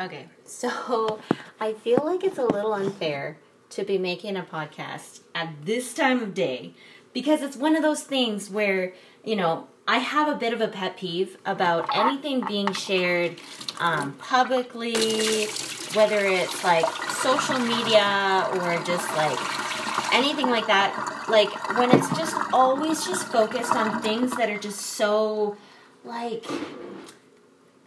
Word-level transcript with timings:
Okay, 0.00 0.26
so 0.46 1.20
I 1.60 1.74
feel 1.74 2.00
like 2.02 2.24
it's 2.24 2.38
a 2.38 2.44
little 2.44 2.72
unfair 2.72 3.36
to 3.70 3.84
be 3.84 3.98
making 3.98 4.36
a 4.36 4.42
podcast 4.42 5.20
at 5.34 5.64
this 5.64 5.92
time 5.92 6.22
of 6.22 6.34
day 6.34 6.72
because 7.12 7.42
it's 7.42 7.56
one 7.56 7.76
of 7.76 7.82
those 7.82 8.02
things 8.02 8.48
where, 8.48 8.94
you 9.22 9.36
know, 9.36 9.68
I 9.86 9.98
have 9.98 10.28
a 10.28 10.34
bit 10.38 10.54
of 10.54 10.60
a 10.60 10.68
pet 10.68 10.96
peeve 10.96 11.36
about 11.44 11.94
anything 11.94 12.44
being 12.46 12.72
shared 12.72 13.38
um, 13.80 14.12
publicly, 14.14 15.46
whether 15.92 16.24
it's 16.24 16.64
like 16.64 16.86
social 17.10 17.58
media 17.58 18.48
or 18.54 18.82
just 18.84 19.08
like 19.16 20.14
anything 20.14 20.48
like 20.48 20.66
that. 20.68 21.26
Like 21.28 21.50
when 21.76 21.90
it's 21.90 22.08
just 22.16 22.36
always 22.52 23.04
just 23.04 23.26
focused 23.28 23.74
on 23.74 24.00
things 24.00 24.34
that 24.36 24.48
are 24.48 24.58
just 24.58 24.80
so 24.80 25.56
like 26.04 26.44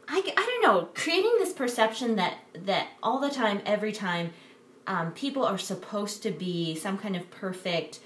I, 0.08 0.22
I 0.38 0.46
don't 0.46 0.62
know 0.62 0.90
creating 0.94 1.36
this 1.40 1.54
perception 1.54 2.16
that 2.16 2.38
that 2.54 2.90
all 3.02 3.20
the 3.20 3.30
time 3.30 3.62
every 3.66 3.92
time 3.92 4.34
um, 4.88 5.12
people 5.14 5.44
are 5.44 5.58
supposed 5.58 6.22
to 6.24 6.32
be 6.32 6.76
some 6.76 6.98
kind 6.98 7.16
of 7.16 7.30
perfect 7.32 8.00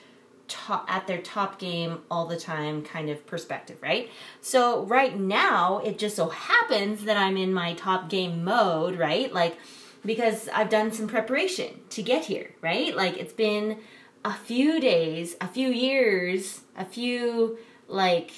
top 0.48 0.86
at 0.92 1.06
their 1.08 1.22
top 1.22 1.60
game 1.60 2.00
all 2.10 2.26
the 2.26 2.38
time 2.38 2.84
kind 2.84 3.10
of 3.10 3.26
perspective 3.28 3.78
right? 3.82 4.10
So 4.42 4.84
right 4.86 5.18
now 5.18 5.80
it 5.80 6.00
just 6.00 6.16
so 6.16 6.30
happens 6.30 7.04
that 7.04 7.18
i'm 7.18 7.38
in 7.38 7.54
my 7.54 7.74
top 7.74 8.10
game 8.10 8.44
mode 8.44 8.98
right? 8.98 9.32
Like 9.32 9.58
because 10.06 10.50
i've 10.54 10.70
done 10.70 10.92
some 10.92 11.08
preparation 11.08 11.82
to 11.92 12.02
get 12.02 12.26
here 12.26 12.56
right? 12.62 12.96
Like 12.96 13.18
it's 13.18 13.34
been 13.34 13.80
a 14.26 14.34
few 14.34 14.80
days 14.80 15.36
a 15.40 15.48
few 15.48 15.70
years 15.70 16.62
a 16.78 16.86
few 16.86 17.58
like 17.88 18.32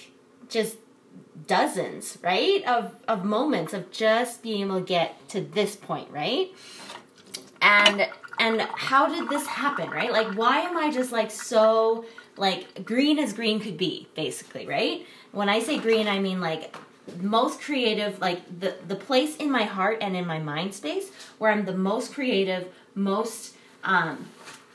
just 0.50 0.78
dozens, 1.48 2.18
right? 2.22 2.64
Of 2.66 2.96
of 3.08 3.26
moments 3.26 3.74
of 3.74 3.92
just 3.92 4.44
being 4.44 4.62
able 4.62 4.80
to 4.80 4.86
get 4.86 5.28
to 5.30 5.42
this 5.42 5.76
point, 5.76 6.10
right? 6.12 6.52
And 7.62 8.08
and 8.40 8.62
how 8.62 9.08
did 9.08 9.30
this 9.30 9.46
happen, 9.46 9.90
right? 9.90 10.12
Like 10.12 10.36
why 10.36 10.62
am 10.62 10.78
I 10.78 10.92
just 10.92 11.12
like 11.12 11.32
so 11.32 12.06
like 12.38 12.86
green 12.86 13.20
as 13.20 13.34
green 13.34 13.60
could 13.60 13.78
be, 13.78 14.08
basically, 14.16 14.68
right? 14.68 15.06
When 15.32 15.50
I 15.50 15.60
say 15.60 15.78
green, 15.78 16.08
I 16.08 16.20
mean 16.20 16.42
like 16.42 16.76
most 17.20 17.62
creative 17.62 18.20
like 18.20 18.60
the 18.60 18.76
the 18.88 18.96
place 18.96 19.36
in 19.38 19.52
my 19.52 19.64
heart 19.64 19.98
and 20.02 20.16
in 20.16 20.26
my 20.26 20.40
mind 20.40 20.74
space 20.74 21.12
where 21.38 21.52
I'm 21.52 21.66
the 21.66 21.74
most 21.74 22.14
creative, 22.14 22.68
most 22.96 23.56
um 23.84 24.26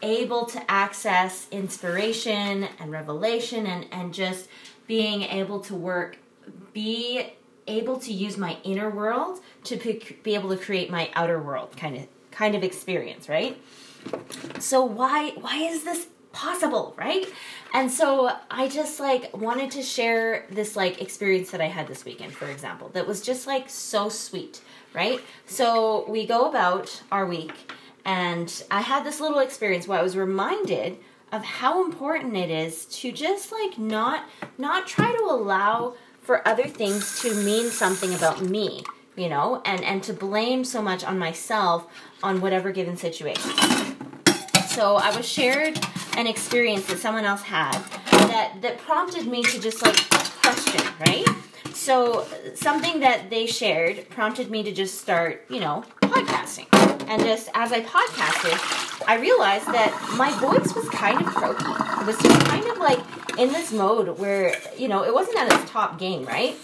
able 0.03 0.45
to 0.45 0.71
access 0.71 1.47
inspiration 1.51 2.69
and 2.79 2.91
revelation 2.91 3.67
and 3.67 3.87
and 3.91 4.13
just 4.13 4.49
being 4.87 5.23
able 5.23 5.61
to 5.61 5.75
work 5.75 6.19
be 6.73 7.33
able 7.67 7.99
to 7.99 8.13
use 8.13 8.37
my 8.37 8.59
inner 8.63 8.91
world 8.91 9.41
to 9.65 9.77
be 10.23 10.35
able 10.35 10.51
to 10.51 10.57
create 10.57 10.91
my 10.91 11.11
outer 11.15 11.41
world 11.41 11.77
kind 11.77 11.97
of 11.97 12.07
kind 12.31 12.55
of 12.55 12.63
experience, 12.63 13.29
right? 13.29 13.61
So 14.61 14.85
why 14.85 15.31
why 15.31 15.57
is 15.59 15.85
this 15.85 16.07
possible, 16.33 16.95
right? 16.99 17.27
And 17.73 17.91
so 17.91 18.31
I 18.51 18.69
just 18.69 19.01
like 19.01 19.35
wanted 19.37 19.71
to 19.73 19.83
share 19.83 20.47
this 20.51 20.77
like 20.77 21.01
experience 21.01 21.51
that 21.51 21.61
I 21.61 21.67
had 21.67 21.89
this 21.89 22.05
weekend, 22.05 22.35
for 22.35 22.47
example, 22.47 22.91
that 22.91 23.07
was 23.07 23.23
just 23.23 23.47
like 23.47 23.71
so 23.71 24.09
sweet, 24.11 24.61
right? 24.95 25.21
So 25.47 26.09
we 26.09 26.27
go 26.27 26.49
about 26.49 27.03
our 27.11 27.27
week 27.27 27.73
and 28.05 28.63
I 28.71 28.83
had 28.83 29.05
this 29.05 29.19
little 29.19 29.41
experience 29.41 29.89
where 29.89 29.99
I 29.99 30.03
was 30.03 30.17
reminded 30.17 30.99
of 31.33 31.43
how 31.43 31.85
important 31.85 32.37
it 32.37 32.51
is 32.51 32.85
to 32.85 33.11
just 33.11 33.51
like 33.51 33.79
not 33.79 34.29
not 34.59 34.87
try 34.87 35.13
to 35.13 35.25
allow 35.25 35.95
for 36.27 36.47
other 36.47 36.67
things 36.67 37.21
to 37.23 37.33
mean 37.45 37.71
something 37.71 38.13
about 38.13 38.43
me 38.43 38.83
you 39.17 39.29
know 39.29 39.63
and 39.65 39.83
and 39.85 40.03
to 40.03 40.13
blame 40.13 40.65
so 40.65 40.83
much 40.83 41.05
on 41.05 41.19
myself 41.19 41.87
on 42.23 42.41
whatever 42.41 42.73
given 42.73 42.97
situation. 42.97 43.53
So 44.67 44.97
i 44.97 45.17
was 45.17 45.27
shared 45.27 45.79
an 46.17 46.27
experience 46.27 46.87
that 46.87 46.99
someone 46.99 47.25
else 47.25 47.43
had 47.43 47.79
that 48.33 48.61
that 48.61 48.79
prompted 48.79 49.27
me 49.27 49.43
to 49.45 49.61
just 49.61 49.83
like 49.83 49.97
question 50.43 50.83
right? 51.01 51.27
So 51.73 52.27
something 52.55 53.01
that 53.01 53.31
they 53.31 53.47
shared 53.47 54.09
prompted 54.11 54.51
me 54.51 54.65
to 54.65 54.73
just 54.73 55.01
start 55.01 55.45
you 55.49 55.61
know 55.61 55.85
podcasting. 56.01 56.67
And 57.09 57.23
just 57.23 57.49
as 57.55 57.71
i 57.71 57.81
podcasted 57.83 59.07
i 59.07 59.15
realized 59.15 59.69
that 59.69 59.93
my 60.19 60.31
voice 60.41 60.75
was 60.75 60.89
kind 60.89 61.21
of 61.21 61.27
croaky 61.27 61.86
was 62.07 62.17
kind 62.17 62.67
of 62.69 62.79
like 62.79 63.01
in 63.39 63.53
this 63.53 63.73
mode 63.73 64.19
where 64.19 64.55
you 64.79 64.89
know 64.89 65.05
it 65.05 65.13
wasn't 65.13 65.37
at 65.39 65.53
its 65.53 65.71
top 65.71 65.99
game, 65.99 66.25
right? 66.25 66.57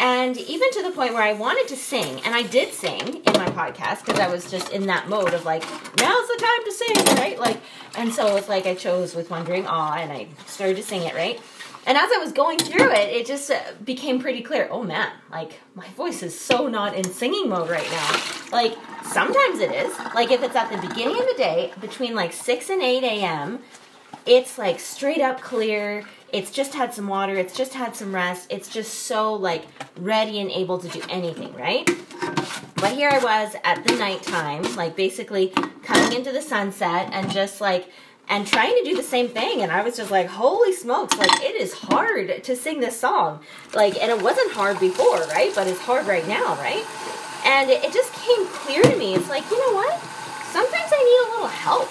And 0.00 0.36
even 0.36 0.70
to 0.72 0.82
the 0.84 0.92
point 0.92 1.12
where 1.14 1.22
I 1.22 1.32
wanted 1.32 1.66
to 1.68 1.76
sing, 1.76 2.20
and 2.24 2.32
I 2.32 2.42
did 2.42 2.72
sing 2.72 3.00
in 3.00 3.32
my 3.32 3.48
podcast 3.48 4.04
because 4.04 4.20
I 4.20 4.28
was 4.28 4.48
just 4.48 4.70
in 4.70 4.86
that 4.86 5.08
mode 5.08 5.34
of 5.34 5.44
like, 5.44 5.62
now's 5.98 6.28
the 6.28 6.38
time 6.40 6.64
to 6.64 6.72
sing, 6.72 7.16
right? 7.16 7.36
Like, 7.36 7.60
and 7.96 8.12
so 8.12 8.36
it's 8.36 8.48
like 8.48 8.66
I 8.66 8.76
chose 8.76 9.16
with 9.16 9.28
wondering 9.28 9.66
awe, 9.66 9.96
and 9.96 10.12
I 10.12 10.28
started 10.46 10.76
to 10.76 10.84
sing 10.84 11.02
it, 11.02 11.14
right? 11.14 11.40
And 11.86 11.96
as 11.96 12.10
I 12.14 12.18
was 12.18 12.32
going 12.32 12.58
through 12.58 12.92
it, 12.92 13.08
it 13.08 13.26
just 13.26 13.50
uh, 13.50 13.58
became 13.82 14.20
pretty 14.20 14.42
clear. 14.42 14.68
Oh 14.70 14.82
man, 14.82 15.10
like 15.32 15.58
my 15.74 15.88
voice 15.90 16.22
is 16.22 16.38
so 16.38 16.68
not 16.68 16.94
in 16.94 17.04
singing 17.04 17.48
mode 17.48 17.70
right 17.70 17.90
now. 17.90 18.22
Like 18.52 18.76
sometimes 19.04 19.58
it 19.58 19.72
is. 19.72 19.98
Like 20.14 20.30
if 20.30 20.42
it's 20.42 20.54
at 20.54 20.70
the 20.70 20.86
beginning 20.86 21.18
of 21.18 21.26
the 21.26 21.34
day, 21.36 21.72
between 21.80 22.14
like 22.14 22.32
six 22.32 22.68
and 22.68 22.82
eight 22.82 23.04
a.m., 23.04 23.60
it's 24.26 24.58
like 24.58 24.78
straight 24.78 25.20
up 25.20 25.40
clear. 25.40 26.04
It's 26.32 26.50
just 26.50 26.74
had 26.74 26.92
some 26.92 27.08
water, 27.08 27.34
it's 27.34 27.56
just 27.56 27.72
had 27.72 27.96
some 27.96 28.14
rest, 28.14 28.46
it's 28.50 28.68
just 28.68 28.92
so 28.92 29.32
like 29.32 29.64
ready 29.96 30.40
and 30.40 30.50
able 30.50 30.78
to 30.78 30.88
do 30.88 31.00
anything, 31.08 31.54
right? 31.54 31.88
But 32.76 32.92
here 32.92 33.08
I 33.10 33.18
was 33.18 33.56
at 33.64 33.84
the 33.86 33.96
nighttime, 33.96 34.62
like 34.76 34.94
basically 34.94 35.48
coming 35.82 36.12
into 36.12 36.30
the 36.30 36.42
sunset 36.42 37.08
and 37.12 37.30
just 37.30 37.60
like 37.60 37.90
and 38.28 38.46
trying 38.46 38.76
to 38.76 38.84
do 38.84 38.94
the 38.94 39.02
same 39.02 39.28
thing. 39.28 39.62
And 39.62 39.72
i 39.72 39.82
was 39.82 39.96
just 39.96 40.10
like 40.10 40.26
holy 40.26 40.72
smokes 40.74 41.16
like 41.16 41.42
it 41.42 41.56
is 41.56 41.72
hard 41.72 42.44
to 42.44 42.54
sing 42.54 42.80
this 42.80 43.00
song. 43.00 43.40
Like 43.74 44.00
and 44.00 44.10
it 44.10 44.22
wasn't 44.22 44.52
hard 44.52 44.78
before 44.78 45.20
right? 45.28 45.50
But 45.54 45.66
it's 45.66 45.80
hard 45.80 46.06
right 46.06 46.28
now 46.28 46.54
right? 46.56 46.84
And 47.46 47.70
it, 47.70 47.84
it 47.84 47.92
just 47.92 48.12
came 48.12 48.46
clear 48.48 48.82
to 48.82 48.96
me. 48.96 49.14
It's 49.14 49.30
like 49.30 49.50
you 49.50 49.58
know 49.58 49.74
what? 49.74 49.98
Sometimes 50.52 50.92
i 50.92 51.02
need 51.02 51.28
a 51.28 51.32
little 51.32 51.48
help 51.48 51.88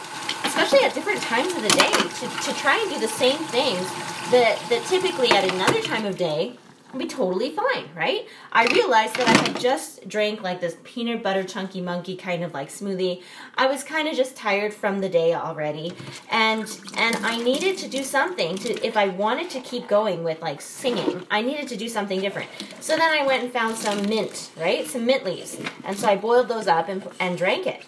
especially 0.58 0.86
at 0.86 0.94
different 0.96 1.22
times 1.22 1.54
of 1.54 1.62
the 1.62 1.70
day 1.70 1.92
to, 1.92 2.28
to 2.42 2.60
try 2.60 2.80
and 2.82 2.90
do 2.92 3.00
the 3.00 3.08
same 3.08 3.38
things 3.50 3.88
that 4.32 4.60
that 4.70 4.84
typically 4.88 5.30
at 5.30 5.44
another 5.54 5.82
time 5.82 6.04
of 6.04 6.18
day 6.18 6.58
would 6.92 7.00
be 7.00 7.08
totally 7.08 7.52
fine, 7.52 7.86
right? 7.96 8.28
I 8.52 8.66
realized 8.66 9.18
that 9.18 9.28
I 9.28 9.50
had 9.50 9.60
just 9.60 10.08
drank 10.08 10.42
like 10.42 10.60
this 10.60 10.78
peanut 10.84 11.22
butter 11.22 11.44
chunky 11.44 11.80
monkey 11.80 12.16
kind 12.16 12.44
of 12.44 12.54
like 12.54 12.70
smoothie. 12.70 13.22
I 13.56 13.68
was 13.68 13.84
kind 13.84 14.08
of 14.08 14.16
just 14.16 14.36
tired 14.36 14.74
from 14.74 15.00
the 15.00 15.10
day 15.10 15.36
already, 15.36 15.94
and 16.32 16.64
and 16.96 17.18
I 17.18 17.38
needed 17.38 17.78
to 17.80 17.88
do 17.88 18.04
something 18.04 18.58
to 18.58 18.86
if 18.86 18.98
I 18.98 19.10
wanted 19.10 19.52
to 19.52 19.60
keep 19.60 19.88
going 19.88 20.24
with 20.24 20.42
like 20.42 20.62
singing. 20.62 21.28
I 21.30 21.44
needed 21.44 21.68
to 21.68 21.78
do 21.78 21.88
something 21.88 22.20
different. 22.20 22.50
So 22.80 22.98
then 22.98 23.12
I 23.12 23.28
went 23.28 23.44
and 23.44 23.54
found 23.54 23.76
some 23.76 24.10
mint, 24.10 24.50
right? 24.58 24.88
Some 24.88 25.06
mint 25.06 25.24
leaves, 25.24 25.60
and 25.84 25.96
so 25.96 26.08
I 26.08 26.16
boiled 26.16 26.48
those 26.48 26.68
up 26.68 26.90
and 26.90 27.08
and 27.20 27.38
drank 27.38 27.68
it. 27.68 27.84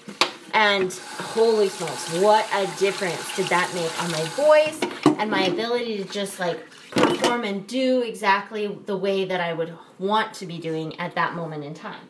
And 0.54 0.92
holy 0.94 1.70
smokes, 1.70 2.14
what 2.20 2.48
a 2.54 2.66
difference 2.78 3.36
did 3.36 3.48
that 3.48 3.74
make 3.74 4.04
on 4.04 4.12
my 4.12 4.24
voice 4.30 4.80
and 5.20 5.30
my 5.30 5.44
ability 5.44 5.98
to 5.98 6.06
just 6.06 6.40
like 6.40 6.60
perform 6.92 7.44
and 7.44 7.68
do 7.68 8.02
exactly 8.02 8.68
the 8.86 8.98
way 8.98 9.26
that 9.26 9.40
I 9.40 9.54
would 9.54 9.78
want 10.00 10.34
to 10.36 10.46
be 10.46 10.58
doing 10.58 11.00
at 11.00 11.16
that 11.16 11.36
moment 11.36 11.64
in 11.64 11.74
time. 11.74 12.10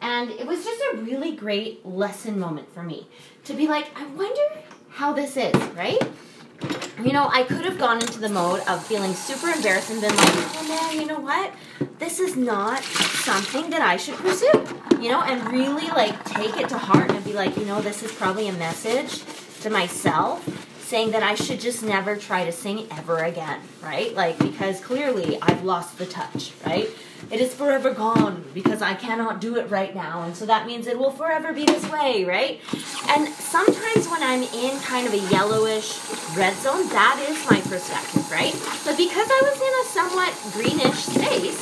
And 0.00 0.30
it 0.30 0.46
was 0.46 0.64
just 0.64 0.82
a 0.92 0.96
really 0.98 1.34
great 1.34 1.84
lesson 1.84 2.38
moment 2.38 2.72
for 2.72 2.82
me 2.82 3.08
to 3.44 3.54
be 3.54 3.66
like, 3.68 3.86
I 3.98 4.06
wonder 4.06 4.42
how 4.90 5.12
this 5.12 5.36
is, 5.36 5.54
right? 5.74 6.00
You 7.04 7.12
know, 7.12 7.28
I 7.30 7.42
could 7.42 7.64
have 7.64 7.78
gone 7.78 8.00
into 8.00 8.18
the 8.18 8.28
mode 8.28 8.60
of 8.68 8.84
feeling 8.86 9.12
super 9.14 9.48
embarrassed 9.48 9.90
and 9.90 10.00
been 10.00 10.14
like, 10.16 10.28
oh 10.28 10.66
man, 10.68 11.00
you 11.00 11.06
know 11.06 11.20
what? 11.20 11.52
This 11.98 12.18
is 12.20 12.36
not 12.36 12.82
something 12.82 13.70
that 13.70 13.82
I 13.82 13.96
should 13.96 14.14
pursue, 14.16 14.52
you 15.00 15.10
know, 15.10 15.22
and 15.22 15.52
really 15.52 15.88
like 15.88 16.24
take 16.24 16.56
it 16.56 16.68
to 16.70 16.78
heart 16.78 17.10
and 17.10 17.24
be 17.24 17.32
like, 17.32 17.56
you 17.56 17.64
know, 17.64 17.80
this 17.80 18.02
is 18.02 18.12
probably 18.12 18.48
a 18.48 18.52
message 18.54 19.22
to 19.62 19.70
myself 19.70 20.42
saying 20.84 21.10
that 21.12 21.22
I 21.22 21.34
should 21.34 21.60
just 21.60 21.82
never 21.82 22.16
try 22.16 22.44
to 22.44 22.52
sing 22.52 22.86
ever 22.92 23.18
again, 23.18 23.60
right? 23.82 24.14
Like, 24.14 24.38
because 24.38 24.80
clearly 24.80 25.38
I've 25.42 25.64
lost 25.64 25.98
the 25.98 26.06
touch, 26.06 26.52
right? 26.64 26.88
It 27.34 27.40
is 27.40 27.52
forever 27.52 27.92
gone 27.92 28.44
because 28.54 28.80
I 28.80 28.94
cannot 28.94 29.40
do 29.40 29.56
it 29.56 29.68
right 29.68 29.92
now, 29.92 30.22
and 30.22 30.36
so 30.36 30.46
that 30.46 30.68
means 30.68 30.86
it 30.86 30.96
will 30.96 31.10
forever 31.10 31.52
be 31.52 31.64
this 31.64 31.82
way, 31.90 32.24
right? 32.24 32.60
And 33.08 33.26
sometimes 33.26 34.06
when 34.06 34.22
I'm 34.22 34.44
in 34.44 34.78
kind 34.78 35.08
of 35.08 35.12
a 35.12 35.18
yellowish 35.32 35.98
red 36.36 36.54
zone, 36.58 36.88
that 36.90 37.18
is 37.28 37.44
my 37.50 37.60
perspective, 37.62 38.30
right? 38.30 38.54
But 38.84 38.96
because 38.96 39.26
I 39.28 39.40
was 39.50 39.58
in 39.58 39.74
a 39.74 39.84
somewhat 39.90 40.30
greenish 40.54 41.10
space, 41.10 41.58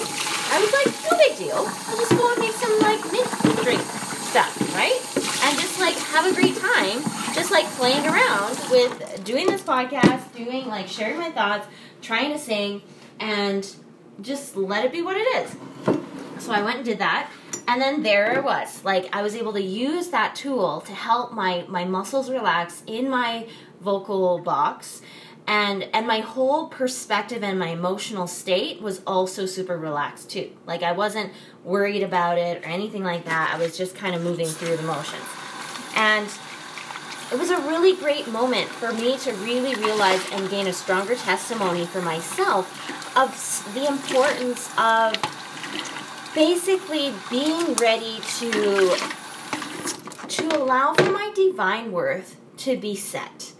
I 0.52 0.60
was 0.60 0.70
like, 0.76 0.92
no 1.10 1.16
big 1.16 1.38
deal. 1.38 1.64
I'll 1.64 1.96
just 1.96 2.10
go 2.10 2.30
and 2.30 2.40
make 2.40 2.52
some 2.52 2.78
like 2.80 3.00
mint 3.10 3.64
drink 3.64 3.80
stuff, 3.80 4.52
right? 4.76 5.00
And 5.48 5.58
just 5.58 5.80
like 5.80 5.96
have 6.12 6.26
a 6.30 6.34
great 6.34 6.58
time, 6.58 7.00
just 7.32 7.50
like 7.50 7.64
playing 7.80 8.04
around 8.04 8.60
with 8.70 9.24
doing 9.24 9.46
this 9.46 9.62
podcast, 9.62 10.36
doing 10.36 10.68
like 10.68 10.86
sharing 10.86 11.16
my 11.16 11.30
thoughts, 11.30 11.66
trying 12.02 12.30
to 12.30 12.38
sing, 12.38 12.82
and 13.18 13.74
just 14.20 14.56
let 14.56 14.84
it 14.84 14.92
be 14.92 15.02
what 15.02 15.16
it 15.16 15.26
is. 15.44 15.56
So 16.38 16.52
I 16.52 16.62
went 16.62 16.76
and 16.76 16.84
did 16.84 16.98
that. 16.98 17.30
and 17.68 17.80
then 17.80 18.02
there 18.02 18.36
it 18.36 18.44
was. 18.44 18.84
Like 18.84 19.08
i 19.14 19.22
was 19.22 19.34
able 19.36 19.52
to 19.52 19.62
use 19.62 20.08
that 20.08 20.34
tool 20.34 20.80
to 20.82 20.92
help 20.92 21.32
my 21.32 21.64
my 21.68 21.84
muscles 21.84 22.28
relax 22.30 22.82
in 22.86 23.08
my 23.08 23.46
vocal 23.80 24.38
box. 24.38 25.00
And 25.46 25.84
and 25.92 26.06
my 26.06 26.20
whole 26.20 26.66
perspective 26.68 27.42
and 27.42 27.58
my 27.58 27.68
emotional 27.68 28.26
state 28.26 28.80
was 28.82 29.02
also 29.06 29.46
super 29.46 29.76
relaxed 29.78 30.30
too. 30.30 30.50
Like 30.66 30.82
i 30.82 30.92
wasn't 30.92 31.32
worried 31.64 32.02
about 32.02 32.38
it 32.38 32.62
or 32.62 32.66
anything 32.68 33.04
like 33.04 33.24
that. 33.26 33.52
I 33.54 33.58
was 33.58 33.76
just 33.76 33.94
kind 33.94 34.14
of 34.16 34.22
moving 34.22 34.46
through 34.48 34.76
the 34.76 34.82
motions. 34.82 35.24
And 35.94 36.28
it 37.32 37.38
was 37.38 37.50
a 37.50 37.58
really 37.62 37.96
great 37.96 38.28
moment 38.28 38.68
for 38.68 38.92
me 38.92 39.16
to 39.16 39.32
really 39.36 39.74
realize 39.76 40.20
and 40.32 40.50
gain 40.50 40.66
a 40.66 40.72
stronger 40.72 41.14
testimony 41.14 41.86
for 41.86 42.02
myself 42.02 42.68
of 43.16 43.74
the 43.74 43.86
importance 43.86 44.68
of 44.78 45.14
basically 46.34 47.12
being 47.30 47.74
ready 47.74 48.20
to 48.38 48.96
to 50.28 50.56
allow 50.56 50.92
for 50.92 51.10
my 51.10 51.32
divine 51.34 51.90
worth 51.90 52.36
to 52.58 52.76
be 52.76 52.94
set 52.94 53.52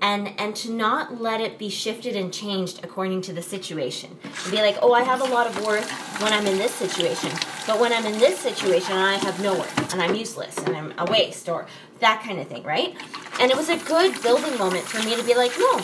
and 0.00 0.32
and 0.38 0.54
to 0.54 0.70
not 0.70 1.20
let 1.20 1.40
it 1.40 1.58
be 1.58 1.68
shifted 1.68 2.14
and 2.14 2.32
changed 2.32 2.84
according 2.84 3.22
to 3.22 3.32
the 3.32 3.42
situation. 3.42 4.16
And 4.22 4.52
be 4.52 4.58
like 4.58 4.78
oh 4.82 4.92
i 4.92 5.02
have 5.02 5.20
a 5.20 5.24
lot 5.24 5.46
of 5.46 5.66
worth 5.66 5.90
when 6.22 6.32
i'm 6.32 6.46
in 6.46 6.58
this 6.58 6.74
situation 6.74 7.30
but 7.66 7.80
when 7.80 7.92
i'm 7.92 8.06
in 8.06 8.18
this 8.18 8.38
situation 8.38 8.92
i 8.92 9.16
have 9.16 9.40
no 9.40 9.54
worth 9.54 9.92
and 9.92 10.02
i'm 10.02 10.14
useless 10.14 10.56
and 10.58 10.76
i'm 10.76 10.94
a 10.98 11.10
waste 11.10 11.48
or 11.48 11.66
that 12.00 12.22
kind 12.22 12.38
of 12.38 12.46
thing 12.48 12.62
right 12.62 12.94
and 13.40 13.50
it 13.50 13.56
was 13.56 13.68
a 13.68 13.76
good 13.78 14.20
building 14.22 14.56
moment 14.58 14.84
for 14.84 15.02
me 15.04 15.16
to 15.16 15.22
be 15.24 15.34
like 15.34 15.52
no 15.58 15.80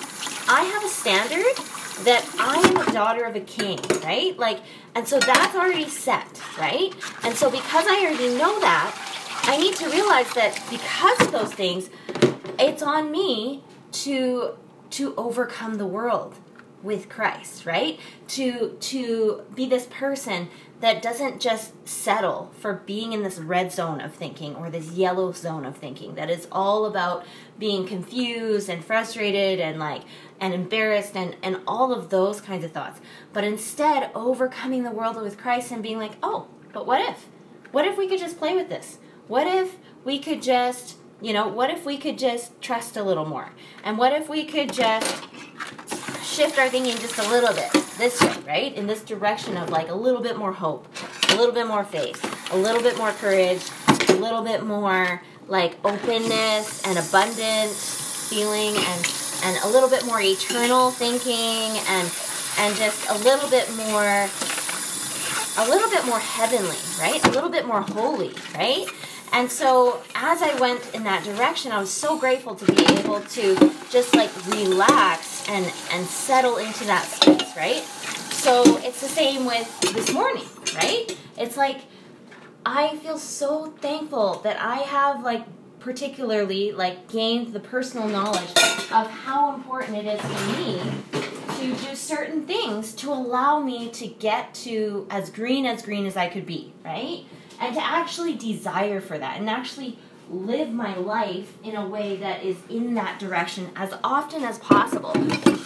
i 0.49 0.63
have 0.73 0.85
a 0.85 0.89
standard 0.89 1.57
that 2.05 2.29
I 2.39 2.59
am 2.59 2.89
a 2.89 2.93
daughter 2.93 3.25
of 3.25 3.37
a 3.37 3.41
king, 3.41 3.79
right? 4.03 4.37
Like, 4.39 4.61
and 4.95 5.07
so 5.07 5.19
that's 5.19 5.55
already 5.55 5.89
set, 5.89 6.41
right? 6.59 6.93
And 7.23 7.35
so 7.35 7.51
because 7.51 7.87
I 7.87 8.07
already 8.07 8.35
know 8.37 8.59
that, 8.61 8.97
I 9.45 9.57
need 9.57 9.77
to 9.77 9.89
realize 9.89 10.33
that 10.35 10.61
because 10.71 11.21
of 11.21 11.33
those 11.33 11.53
things, 11.53 11.91
it's 12.59 12.83
on 12.83 13.11
me 13.11 13.63
to 13.93 14.57
to 14.91 15.15
overcome 15.17 15.77
the 15.77 15.87
world 15.87 16.35
with 16.83 17.09
Christ, 17.09 17.67
right? 17.67 17.99
To 18.29 18.77
to 18.81 19.43
be 19.55 19.67
this 19.67 19.87
person 19.87 20.49
that 20.83 21.01
doesn't 21.01 21.41
just 21.41 21.73
settle 21.89 22.51
for 22.59 22.75
being 22.75 23.13
in 23.13 23.23
this 23.23 23.39
red 23.39 23.71
zone 23.71 24.01
of 24.01 24.13
thinking 24.13 24.57
or 24.57 24.69
this 24.69 24.91
yellow 24.91 25.31
zone 25.31 25.65
of 25.65 25.77
thinking 25.77 26.17
that 26.17 26.29
is 26.29 26.49
all 26.51 26.87
about 26.87 27.25
being 27.57 27.87
confused 27.87 28.69
and 28.69 28.85
frustrated 28.85 29.61
and 29.61 29.79
like 29.79 30.03
and 30.41 30.53
embarrassed 30.53 31.17
and 31.17 31.37
and 31.41 31.61
all 31.69 31.93
of 31.93 32.11
those 32.11 32.41
kinds 32.41 32.65
of 32.65 32.73
thoughts. 32.73 33.01
But 33.33 33.45
instead 33.45 34.11
overcoming 34.13 34.83
the 34.83 34.91
world 34.91 35.15
with 35.23 35.39
Christ 35.39 35.71
and 35.71 35.85
being 35.85 35.99
like 35.99 36.17
oh 36.21 36.49
but 36.73 36.85
what 36.85 37.01
if? 37.01 37.29
What 37.71 37.87
if 37.87 37.97
we 37.97 38.09
could 38.09 38.19
just 38.19 38.39
play 38.39 38.57
with 38.57 38.69
this? 38.69 38.99
What 39.29 39.47
if 39.47 39.77
we 40.05 40.19
could 40.19 40.43
just 40.43 40.97
you 41.21 41.33
know 41.33 41.47
what 41.47 41.71
if 41.71 41.87
we 41.87 41.97
could 41.97 42.19
just 42.19 42.61
trust 42.61 42.97
a 42.97 43.05
little 43.05 43.25
more? 43.25 43.53
And 43.85 43.99
what 43.99 44.13
if 44.13 44.29
we 44.29 44.45
could 44.45 44.73
just 44.73 45.23
shift 46.23 46.59
our 46.59 46.69
thinking 46.69 46.97
just 46.99 47.19
a 47.19 47.29
little 47.29 47.53
bit 47.55 47.73
this 47.99 48.21
way, 48.21 48.35
right? 48.47 48.75
In 48.75 48.87
this 48.87 49.03
direction 49.03 49.57
of 49.57 49.71
like 49.71 49.89
a 49.89 49.95
little 49.95 50.21
bit 50.21 50.37
more 50.37 50.53
hope, 50.53 50.87
a 51.31 51.37
little 51.37 51.55
bit 51.55 51.67
more 51.67 51.85
faith, 51.85 52.23
a 52.53 52.57
little 52.57 52.83
bit 52.83 52.97
more 52.97 53.11
courage, 53.13 53.63
a 54.09 54.15
little 54.15 54.43
bit 54.43 54.65
more 54.65 55.23
like 55.49 55.77
openness 55.85 56.87
and 56.87 56.99
abundant 56.99 57.71
feeling 57.73 58.75
and 58.77 59.15
and 59.45 59.59
a 59.65 59.69
little 59.69 59.89
bit 59.89 60.07
more 60.07 60.21
eternal 60.21 60.91
thinking 60.91 61.79
and 61.89 62.11
and 62.59 62.77
just 62.77 63.09
a 63.11 63.19
little 63.19 63.49
bit 63.51 63.69
more 63.77 64.29
a 65.59 65.69
little 65.69 65.91
bit 65.91 66.07
more 66.07 66.19
heavenly, 66.19 66.77
right? 66.99 67.23
A 67.27 67.31
little 67.31 67.51
bit 67.51 67.67
more 67.67 67.83
holy, 67.83 68.33
right? 68.55 68.87
And 69.33 69.51
so 69.51 70.03
as 70.15 70.43
I 70.43 70.55
went 70.61 70.95
in 70.95 71.05
that 71.05 71.25
direction, 71.25 71.73
I 71.73 71.81
was 71.81 71.91
so 71.91 72.19
grateful 72.19 72.55
to 72.55 72.65
be 72.73 72.85
able 72.99 73.21
to 73.21 73.73
just 73.91 74.15
like 74.15 74.31
relax 74.47 75.49
and 75.49 75.65
and 75.91 76.07
settle 76.07 76.59
into 76.59 76.85
that 76.85 77.05
space, 77.05 77.57
right? 77.57 77.83
So 78.31 78.79
it's 78.79 79.01
the 79.01 79.09
same 79.09 79.47
with 79.47 79.81
this 79.95 80.13
morning, 80.13 80.45
right? 80.75 81.17
It's 81.39 81.57
like 81.57 81.81
I 82.67 82.97
feel 82.99 83.19
so 83.19 83.73
thankful 83.81 84.41
that 84.45 84.61
I 84.61 84.77
have 84.77 85.25
like 85.25 85.45
particularly 85.81 86.73
like 86.73 87.09
gained 87.09 87.53
the 87.53 87.61
personal 87.61 88.09
knowledge 88.09 88.51
of 88.93 89.11
how 89.11 89.55
important 89.55 89.97
it 89.97 90.07
is 90.07 90.21
for 90.21 90.57
me 90.59 90.81
to 91.59 91.87
do 91.87 91.95
certain 91.95 92.47
things 92.47 92.93
to 92.95 93.11
allow 93.13 93.61
me 93.61 93.89
to 93.91 94.07
get 94.07 94.55
to 94.55 95.07
as 95.11 95.31
green 95.31 95.65
as 95.65 95.83
green 95.83 96.07
as 96.07 96.17
I 96.17 96.29
could 96.29 96.47
be, 96.47 96.73
right? 96.85 97.25
And 97.61 97.75
to 97.75 97.85
actually 97.85 98.35
desire 98.35 99.01
for 99.01 99.19
that 99.19 99.39
and 99.39 99.49
actually 99.49 99.99
live 100.31 100.71
my 100.71 100.97
life 100.97 101.57
in 101.63 101.77
a 101.77 101.87
way 101.87 102.17
that 102.17 102.43
is 102.43 102.57
in 102.71 102.95
that 102.95 103.19
direction 103.19 103.71
as 103.77 103.93
often 104.03 104.43
as 104.45 104.59
possible 104.59 105.13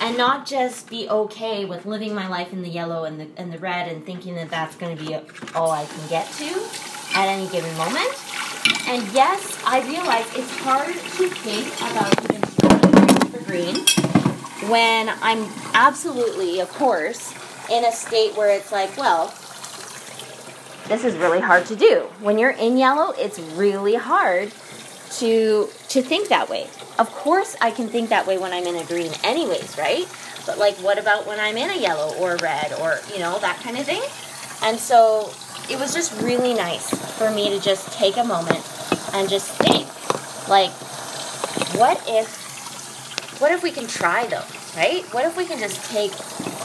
and 0.00 0.17
not 0.17 0.47
just 0.47 0.91
be 0.91 1.09
okay 1.09 1.65
with 1.65 1.87
living 1.87 2.15
my 2.15 2.27
life 2.27 2.53
in 2.53 2.62
the 2.62 2.69
yellow 2.69 3.05
and 3.05 3.21
the, 3.21 3.29
and 3.37 3.53
the 3.53 3.59
red 3.59 3.88
and 3.88 4.05
thinking 4.05 4.35
that 4.35 4.50
that's 4.50 4.75
going 4.75 4.97
to 4.97 5.05
be 5.05 5.15
all 5.55 5.71
I 5.71 5.85
can 5.85 6.09
get 6.09 6.31
to 6.33 6.69
at 7.15 7.29
any 7.29 7.49
given 7.49 7.77
moment. 7.77 8.11
And 8.88 9.06
yes, 9.12 9.62
I 9.65 9.87
realize 9.87 10.27
it's 10.35 10.59
hard 10.59 10.94
to 10.94 11.29
think 11.29 11.67
about 11.91 13.31
for 13.31 13.44
green 13.44 13.77
when 14.71 15.09
I'm 15.23 15.47
absolutely, 15.75 16.61
of 16.61 16.71
course, 16.71 17.33
in 17.71 17.85
a 17.85 17.93
state 17.93 18.37
where 18.37 18.50
it's 18.50 18.73
like, 18.73 18.97
well, 18.97 19.33
this 20.88 21.05
is 21.05 21.17
really 21.17 21.41
hard 21.41 21.67
to 21.67 21.77
do. 21.77 22.09
When 22.21 22.38
you're 22.38 22.50
in 22.50 22.77
yellow, 22.77 23.12
it's 23.19 23.38
really 23.38 23.94
hard 23.94 24.53
to 25.19 25.69
to 25.88 26.03
think 26.03 26.29
that 26.29 26.49
way. 26.49 26.69
Of 26.99 27.11
course, 27.11 27.56
I 27.61 27.71
can 27.71 27.88
think 27.88 28.09
that 28.11 28.27
way 28.27 28.38
when 28.38 28.53
I'm 28.53 28.67
in 28.67 28.77
a 28.77 28.85
green 28.85 29.12
anyways, 29.23 29.77
right? 29.77 30.06
But 30.47 30.59
like 30.59 30.77
what 30.77 30.99
about 30.99 31.27
when 31.27 31.41
I'm 31.41 31.56
in 31.56 31.71
a 31.71 31.77
yellow 31.77 32.15
or 32.19 32.37
red 32.37 32.73
or, 32.75 32.99
you 33.12 33.19
know, 33.19 33.38
that 33.41 33.61
kind 33.61 33.77
of 33.77 33.85
thing? 33.85 34.03
And 34.62 34.79
so 34.79 35.31
it 35.69 35.79
was 35.79 35.93
just 35.93 36.21
really 36.23 36.55
nice 36.55 36.88
for 37.19 37.31
me 37.31 37.50
to 37.50 37.61
just 37.61 37.93
take 37.93 38.17
a 38.17 38.25
moment 38.25 38.65
and 39.12 39.29
just 39.29 39.50
think 39.59 39.87
like 40.49 40.71
what 41.75 42.03
if 42.06 43.41
what 43.41 43.53
if 43.53 43.62
we 43.62 43.71
can 43.71 43.87
try 43.87 44.27
though, 44.27 44.44
right? 44.77 45.05
What 45.12 45.25
if 45.25 45.37
we 45.37 45.44
can 45.44 45.59
just 45.59 45.91
take 45.91 46.12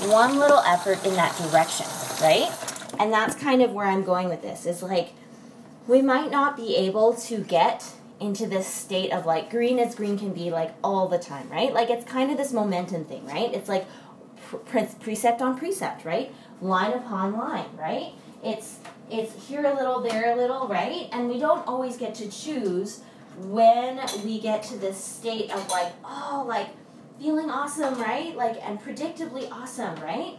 one 0.10 0.40
little 0.40 0.60
effort 0.60 1.04
in 1.06 1.14
that 1.16 1.36
direction, 1.38 1.88
right? 2.22 2.50
And 3.00 3.12
that's 3.12 3.36
kind 3.36 3.62
of 3.62 3.72
where 3.72 3.86
I'm 3.86 4.04
going 4.04 4.30
with 4.30 4.42
this 4.42 4.66
is 4.66 4.84
like 4.84 5.14
we 5.88 6.02
might 6.02 6.32
not 6.32 6.56
be 6.56 6.76
able 6.76 7.14
to 7.14 7.40
get 7.40 7.92
into 8.20 8.46
this 8.46 8.68
state 8.68 9.12
of 9.12 9.26
like 9.26 9.50
green 9.50 9.80
as 9.80 9.96
green 9.96 10.18
can 10.18 10.32
be 10.32 10.52
like 10.52 10.72
all 10.84 11.08
the 11.08 11.18
time, 11.18 11.50
right? 11.50 11.74
Like 11.74 11.90
it's 11.90 12.06
kind 12.06 12.32
of 12.32 12.38
this 12.38 12.54
momentum 12.54 13.06
thing, 13.06 13.26
right? 13.26 13.52
It's 13.54 13.68
like 13.68 13.86
pre- 14.68 14.88
precept 15.00 15.42
on 15.42 15.58
precept, 15.58 16.06
right? 16.06 16.34
Line 16.62 16.94
upon 16.94 17.34
line, 17.34 17.66
right? 17.78 18.14
It's 18.44 18.80
it's 19.10 19.48
here 19.48 19.66
a 19.66 19.74
little, 19.76 20.00
there 20.02 20.32
a 20.32 20.36
little, 20.36 20.68
right? 20.68 21.10
And 21.12 21.28
we 21.28 21.38
don't 21.38 21.68
always 21.68 21.98
get 21.98 22.16
to 22.16 22.30
choose 22.30 23.02
when 23.38 24.00
we 24.24 24.40
get 24.40 24.64
to 24.64 24.78
this 24.78 25.04
state 25.04 25.52
of 25.52 25.68
like, 25.70 25.92
oh, 26.06 26.46
like 26.48 26.68
feeling 27.20 27.50
awesome, 27.50 28.00
right? 28.00 28.36
Like 28.36 28.58
and 28.66 28.80
predictably 28.82 29.52
awesome, 29.52 29.96
right? 29.96 30.38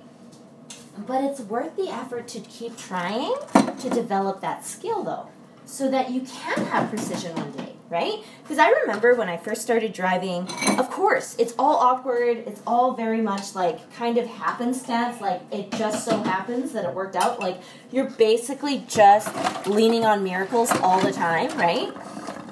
But 0.97 1.25
it's 1.25 1.41
worth 1.41 1.77
the 1.77 1.89
effort 1.89 2.29
to 2.29 2.41
keep 2.41 2.77
trying 2.77 3.35
to 3.55 3.91
develop 3.91 4.41
that 4.43 4.65
skill 4.65 5.03
though, 5.03 5.29
so 5.65 5.91
that 5.91 6.11
you 6.11 6.21
can 6.21 6.67
have 6.67 6.91
precision 6.91 7.35
one 7.35 7.51
day, 7.53 7.73
right? 7.89 8.23
Because 8.43 8.59
I 8.59 8.69
remember 8.69 9.15
when 9.15 9.29
I 9.29 9.39
first 9.39 9.63
started 9.63 9.95
driving, 9.95 10.47
of 10.79 10.91
course, 10.91 11.35
it's 11.39 11.55
all 11.59 11.77
awkward, 11.77 12.39
it's 12.47 12.61
all 12.67 12.93
very 12.95 13.23
much 13.23 13.55
like 13.55 13.91
kind 13.95 14.19
of 14.19 14.27
happenstance, 14.27 15.21
like 15.21 15.41
it 15.51 15.73
just 15.73 16.05
so 16.05 16.23
happens 16.23 16.73
that 16.73 16.85
it 16.85 16.95
worked 16.95 17.17
out. 17.17 17.41
Like 17.41 17.63
you're 17.91 18.11
basically 18.11 18.85
just 18.87 19.67
leaning 19.67 20.05
on 20.05 20.23
miracles 20.23 20.71
all 20.83 21.01
the 21.01 21.13
time, 21.13 21.57
right? 21.57 21.91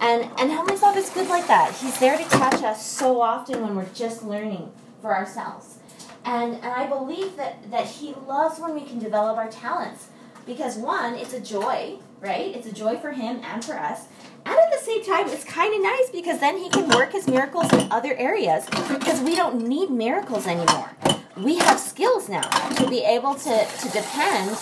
And 0.01 0.31
and 0.39 0.51
Heavenly 0.51 0.77
Father's 0.77 1.11
good 1.11 1.29
like 1.29 1.47
that. 1.47 1.75
He's 1.75 1.99
there 2.01 2.17
to 2.17 2.25
catch 2.25 2.63
us 2.63 2.87
so 2.87 3.21
often 3.21 3.61
when 3.61 3.77
we're 3.77 3.93
just 3.95 4.23
learning 4.23 4.73
for 5.03 5.15
ourselves. 5.15 5.77
And, 6.25 6.55
and 6.55 6.65
I 6.65 6.87
believe 6.87 7.37
that, 7.37 7.71
that 7.71 7.87
He 7.87 8.15
loves 8.27 8.61
when 8.61 8.75
we 8.75 8.83
can 8.83 8.99
develop 8.99 9.37
our 9.37 9.51
talents. 9.51 10.09
Because, 10.47 10.77
one, 10.77 11.15
it's 11.15 11.33
a 11.33 11.41
joy, 11.41 11.99
right? 12.21 12.55
It's 12.55 12.67
a 12.67 12.73
joy 12.73 12.97
for 12.99 13.13
Him 13.13 13.41
and 13.45 13.65
for 13.65 13.75
us. 13.75 14.07
And 14.45 14.57
at 14.59 14.73
the 14.73 14.85
same 14.85 15.05
time, 15.05 15.29
it's 15.29 15.45
kind 15.45 15.75
of 15.75 15.83
nice 15.83 16.11
because 16.11 16.41
then 16.41 16.59
He 16.59 16.69
can 16.69 16.89
work 16.89 17.13
His 17.13 17.27
miracles 17.29 17.73
in 17.73 17.91
other 17.93 18.15
areas 18.17 18.67
because 18.67 19.21
we 19.21 19.35
don't 19.35 19.67
need 19.67 19.91
miracles 19.91 20.47
anymore. 20.47 20.91
We 21.37 21.57
have 21.59 21.79
skills 21.79 22.29
now 22.29 22.49
to 22.49 22.89
be 22.89 23.03
able 23.05 23.35
to, 23.35 23.67
to 23.67 23.89
depend 23.91 24.57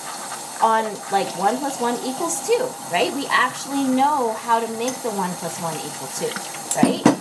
on 0.62 0.84
like 1.12 1.26
1 1.38 1.58
plus 1.58 1.80
1 1.80 1.94
equals 2.04 2.46
2, 2.46 2.68
right? 2.92 3.12
We 3.14 3.26
actually 3.28 3.84
know 3.84 4.32
how 4.34 4.60
to 4.60 4.66
make 4.78 4.94
the 5.02 5.10
1 5.10 5.30
plus 5.38 5.60
1 5.60 5.74
equal 5.76 6.08
2, 6.08 6.78
right? 6.82 7.17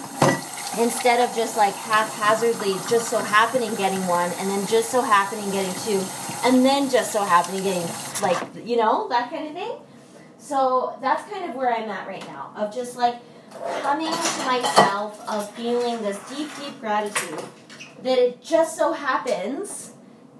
Instead 0.79 1.19
of 1.27 1.35
just 1.35 1.57
like 1.57 1.73
haphazardly 1.73 2.73
just 2.89 3.09
so 3.09 3.19
happening 3.19 3.73
getting 3.75 4.05
one 4.07 4.31
and 4.39 4.49
then 4.49 4.65
just 4.67 4.89
so 4.89 5.01
happening 5.01 5.49
getting 5.51 5.73
two 5.83 6.03
and 6.45 6.65
then 6.65 6.89
just 6.89 7.11
so 7.11 7.23
happening 7.23 7.63
getting 7.63 7.87
like 8.21 8.37
you 8.65 8.77
know 8.77 9.07
that 9.09 9.29
kind 9.29 9.47
of 9.47 9.53
thing 9.53 9.77
So 10.39 10.97
that's 11.01 11.29
kind 11.29 11.49
of 11.49 11.55
where 11.55 11.73
I'm 11.75 11.89
at 11.89 12.07
right 12.07 12.25
now, 12.27 12.51
of 12.55 12.73
just 12.73 12.95
like 12.95 13.15
coming 13.81 14.07
to 14.07 14.45
myself, 14.45 15.21
of 15.27 15.51
feeling 15.51 16.01
this 16.01 16.17
deep, 16.29 16.49
deep 16.59 16.79
gratitude 16.79 17.43
that 18.03 18.17
it 18.17 18.41
just 18.41 18.77
so 18.77 18.93
happens. 18.93 19.93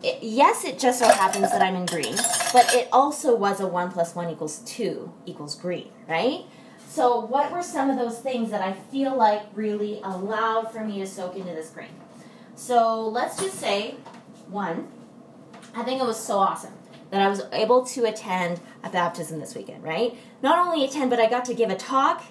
It, 0.03 0.19
yes, 0.21 0.63
it 0.63 0.79
just 0.79 0.99
so 0.99 1.07
happens 1.07 1.51
that 1.51 1.61
I'm 1.61 1.75
in 1.75 1.87
green, 1.87 2.15
but 2.53 2.73
it 2.73 2.87
also 2.91 3.35
was 3.35 3.59
a 3.59 3.67
1 3.67 3.91
plus 3.91 4.15
1 4.15 4.29
equals 4.29 4.59
2 4.59 5.11
equals 5.25 5.55
green, 5.55 5.89
right? 6.07 6.45
So, 6.87 7.19
what 7.19 7.51
were 7.51 7.61
some 7.61 7.89
of 7.89 7.97
those 7.97 8.19
things 8.19 8.49
that 8.49 8.61
I 8.61 8.73
feel 8.73 9.15
like 9.15 9.43
really 9.53 9.99
allowed 10.03 10.71
for 10.71 10.83
me 10.83 10.99
to 10.99 11.05
soak 11.05 11.35
into 11.35 11.53
this 11.53 11.69
green? 11.69 11.89
So, 12.55 13.07
let's 13.07 13.39
just 13.39 13.59
say, 13.59 13.95
one, 14.49 14.87
I 15.75 15.83
think 15.83 16.01
it 16.01 16.05
was 16.05 16.17
so 16.17 16.39
awesome 16.39 16.73
that 17.11 17.21
I 17.21 17.27
was 17.27 17.41
able 17.51 17.85
to 17.85 18.05
attend 18.05 18.59
a 18.83 18.89
baptism 18.89 19.39
this 19.39 19.53
weekend, 19.53 19.83
right? 19.83 20.17
Not 20.41 20.57
only 20.65 20.85
attend, 20.85 21.09
but 21.09 21.19
I 21.19 21.29
got 21.29 21.45
to 21.45 21.53
give 21.53 21.69
a 21.69 21.75
talk. 21.75 22.23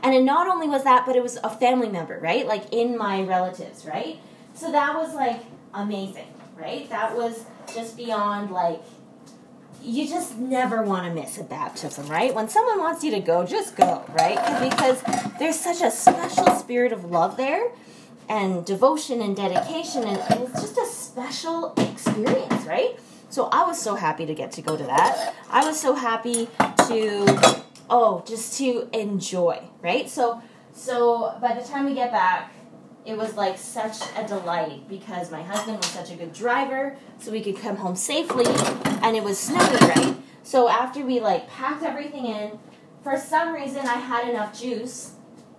And 0.00 0.24
not 0.24 0.48
only 0.48 0.68
was 0.68 0.84
that, 0.84 1.06
but 1.06 1.16
it 1.16 1.22
was 1.22 1.38
a 1.42 1.50
family 1.50 1.88
member, 1.88 2.18
right? 2.20 2.46
Like 2.46 2.72
in 2.72 2.96
my 2.96 3.22
relatives, 3.22 3.84
right? 3.84 4.18
So 4.54 4.70
that 4.70 4.94
was 4.94 5.14
like 5.14 5.40
amazing, 5.72 6.28
right? 6.56 6.88
That 6.90 7.16
was 7.16 7.44
just 7.74 7.96
beyond 7.96 8.50
like, 8.50 8.80
you 9.84 10.08
just 10.08 10.38
never 10.38 10.82
want 10.82 11.06
to 11.06 11.14
miss 11.14 11.38
a 11.38 11.44
baptism, 11.44 12.08
right? 12.08 12.34
When 12.34 12.48
someone 12.48 12.78
wants 12.78 13.04
you 13.04 13.10
to 13.12 13.20
go, 13.20 13.44
just 13.44 13.76
go, 13.76 14.04
right? 14.18 14.38
Because 14.70 15.02
there's 15.38 15.58
such 15.58 15.82
a 15.82 15.90
special 15.90 16.46
spirit 16.54 16.92
of 16.92 17.04
love 17.04 17.36
there 17.36 17.70
and 18.28 18.64
devotion 18.64 19.20
and 19.20 19.36
dedication, 19.36 20.04
and, 20.04 20.18
and 20.18 20.48
it's 20.48 20.60
just 20.62 20.78
a 20.78 20.86
special 20.86 21.74
experience, 21.76 22.64
right? 22.64 22.98
So 23.28 23.48
I 23.52 23.64
was 23.66 23.80
so 23.80 23.94
happy 23.94 24.24
to 24.26 24.34
get 24.34 24.52
to 24.52 24.62
go 24.62 24.76
to 24.76 24.84
that. 24.84 25.34
I 25.50 25.66
was 25.66 25.78
so 25.78 25.94
happy 25.94 26.48
to 26.88 27.62
oh, 27.90 28.24
just 28.26 28.56
to 28.58 28.88
enjoy, 28.92 29.60
right? 29.82 30.08
So 30.08 30.40
so 30.72 31.36
by 31.42 31.54
the 31.54 31.62
time 31.62 31.84
we 31.84 31.94
get 31.94 32.10
back, 32.10 32.52
it 33.04 33.16
was 33.16 33.36
like 33.36 33.58
such 33.58 33.96
a 34.16 34.26
delight 34.26 34.88
because 34.88 35.30
my 35.30 35.42
husband 35.42 35.76
was 35.76 35.86
such 35.86 36.10
a 36.10 36.16
good 36.16 36.32
driver, 36.32 36.96
so 37.18 37.30
we 37.30 37.42
could 37.42 37.58
come 37.58 37.76
home 37.76 37.96
safely, 37.96 38.46
and 39.04 39.16
it 39.16 39.22
was 39.22 39.38
snowy, 39.38 39.76
right? 39.86 40.16
So 40.42 40.68
after 40.68 41.04
we 41.04 41.20
like 41.20 41.48
packed 41.48 41.84
everything 41.84 42.26
in, 42.26 42.58
for 43.02 43.16
some 43.16 43.54
reason 43.54 43.86
I 43.86 43.94
had 43.94 44.28
enough 44.28 44.58
juice 44.58 45.12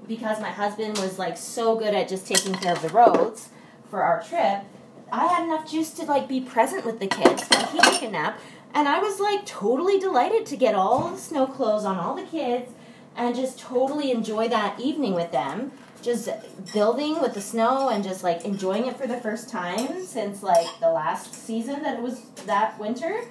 because 0.08 0.40
my 0.42 0.50
husband 0.50 0.98
was 0.98 1.18
like 1.18 1.38
so 1.38 1.76
good 1.76 1.94
at 1.94 2.10
just 2.10 2.28
taking 2.28 2.54
care 2.54 2.74
of 2.74 2.82
the 2.82 2.90
roads 2.90 3.50
for 3.90 4.04
our 4.04 4.22
trip 4.22 4.66
I 5.12 5.28
had 5.28 5.44
enough 5.46 5.70
juice 5.70 5.92
to 5.92 6.04
like 6.04 6.28
be 6.28 6.42
present 6.42 6.86
with 6.86 7.00
the 7.00 7.08
kids 7.08 7.44
he 7.72 7.80
took 7.80 8.02
a 8.02 8.12
nap, 8.12 8.40
and 8.74 8.88
I 8.88 9.00
was 9.00 9.20
like 9.20 9.46
totally 9.46 10.00
delighted 10.00 10.46
to 10.48 10.58
get 10.58 10.76
all 10.76 11.10
the 11.12 11.18
snow 11.18 11.48
clothes 11.48 11.86
on 11.86 11.98
all 11.98 12.16
the 12.16 12.24
kids 12.24 12.72
and 13.16 13.36
just 13.36 13.60
totally 13.60 14.12
enjoy 14.12 14.50
that 14.50 14.80
evening 14.80 15.14
with 15.14 15.32
them. 15.32 15.72
Just 16.06 16.30
building 16.72 17.20
with 17.20 17.34
the 17.34 17.42
snow 17.42 17.90
and 17.90 18.04
just 18.04 18.24
like 18.24 18.46
enjoying 18.46 18.86
it 18.86 18.96
for 18.96 19.08
the 19.08 19.18
first 19.18 19.50
time 19.50 20.06
since 20.06 20.44
like 20.44 20.68
the 20.80 20.92
last 20.92 21.34
season 21.34 21.82
that 21.82 21.98
it 21.98 22.02
was 22.02 22.22
that 22.46 22.80
winter. 22.80 23.22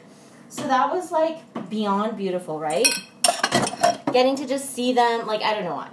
So 0.48 0.62
that 0.62 0.92
was 0.92 1.12
like 1.12 1.38
beyond 1.70 2.16
beautiful, 2.16 2.58
right? 2.58 2.88
Getting 4.12 4.34
to 4.36 4.46
just 4.46 4.74
see 4.74 4.92
them, 4.92 5.26
like, 5.26 5.42
I 5.42 5.54
don't 5.54 5.64
know 5.64 5.76
why 5.76 5.90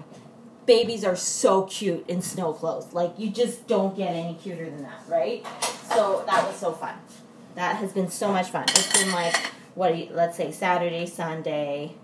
babies 0.65 1.03
are 1.03 1.15
so 1.15 1.63
cute 1.63 2.05
in 2.07 2.21
snow 2.21 2.53
clothes. 2.53 2.93
Like 2.93 3.13
you 3.17 3.29
just 3.29 3.67
don't 3.67 3.95
get 3.95 4.15
any 4.15 4.35
cuter 4.35 4.65
than 4.65 4.83
that, 4.83 5.03
right? 5.07 5.45
So 5.93 6.23
that 6.27 6.47
was 6.47 6.55
so 6.55 6.71
fun. 6.71 6.95
That 7.55 7.75
has 7.77 7.91
been 7.91 8.09
so 8.09 8.31
much 8.31 8.49
fun. 8.49 8.63
It's 8.69 8.97
been 8.97 9.11
like 9.11 9.35
what 9.75 9.97
you, 9.97 10.07
let's 10.11 10.37
say 10.37 10.51
Saturday, 10.51 11.05
Sunday, 11.05 11.95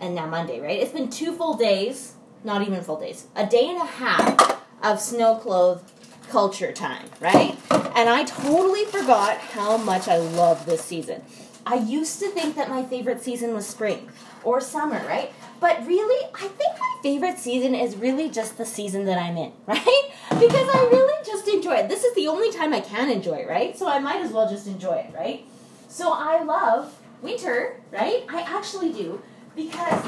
and 0.00 0.14
now 0.14 0.26
Monday, 0.26 0.60
right? 0.60 0.80
It's 0.80 0.92
been 0.92 1.10
two 1.10 1.32
full 1.32 1.54
days, 1.54 2.14
not 2.44 2.62
even 2.62 2.82
full 2.82 2.98
days, 2.98 3.26
a 3.36 3.46
day 3.46 3.68
and 3.68 3.80
a 3.80 3.86
half 3.86 4.62
of 4.82 5.00
snow 5.00 5.36
clothes 5.36 5.82
culture 6.28 6.72
time, 6.72 7.06
right? 7.20 7.56
And 7.70 8.08
I 8.08 8.24
totally 8.24 8.84
forgot 8.84 9.38
how 9.38 9.76
much 9.76 10.08
I 10.08 10.18
love 10.18 10.66
this 10.66 10.84
season. 10.84 11.22
I 11.66 11.76
used 11.76 12.20
to 12.20 12.28
think 12.28 12.56
that 12.56 12.68
my 12.68 12.82
favorite 12.84 13.22
season 13.22 13.54
was 13.54 13.66
spring 13.66 14.08
or 14.44 14.60
summer, 14.60 15.04
right? 15.06 15.32
But 15.60 15.86
really, 15.86 16.30
I 16.34 16.48
think 16.48 16.78
my 16.78 16.98
favorite 17.02 17.38
season 17.38 17.74
is 17.74 17.96
really 17.96 18.30
just 18.30 18.56
the 18.56 18.64
season 18.64 19.04
that 19.06 19.18
I'm 19.18 19.36
in, 19.36 19.52
right? 19.66 20.10
Because 20.30 20.68
I 20.74 20.88
really 20.90 21.24
just 21.26 21.48
enjoy 21.48 21.74
it. 21.74 21.88
This 21.88 22.04
is 22.04 22.14
the 22.14 22.28
only 22.28 22.52
time 22.52 22.72
I 22.72 22.80
can 22.80 23.10
enjoy 23.10 23.36
it, 23.38 23.48
right? 23.48 23.76
So 23.76 23.88
I 23.88 23.98
might 23.98 24.20
as 24.20 24.32
well 24.32 24.48
just 24.48 24.66
enjoy 24.66 24.94
it, 24.94 25.14
right? 25.14 25.44
So 25.88 26.12
I 26.12 26.42
love 26.42 26.96
winter, 27.22 27.80
right? 27.90 28.24
I 28.28 28.42
actually 28.42 28.92
do 28.92 29.20
because 29.56 30.04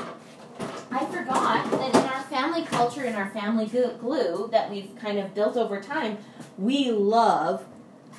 I 0.93 1.05
forgot 1.07 1.71
that 1.71 1.95
in 1.95 1.97
our 1.97 2.23
family 2.23 2.65
culture, 2.65 3.05
in 3.05 3.15
our 3.15 3.31
family 3.31 3.67
glue 3.67 4.49
that 4.51 4.71
we've 4.71 4.91
kind 5.01 5.19
of 5.19 5.35
built 5.35 5.57
over 5.57 5.81
time, 5.81 6.19
we 6.59 6.91
love 6.91 7.65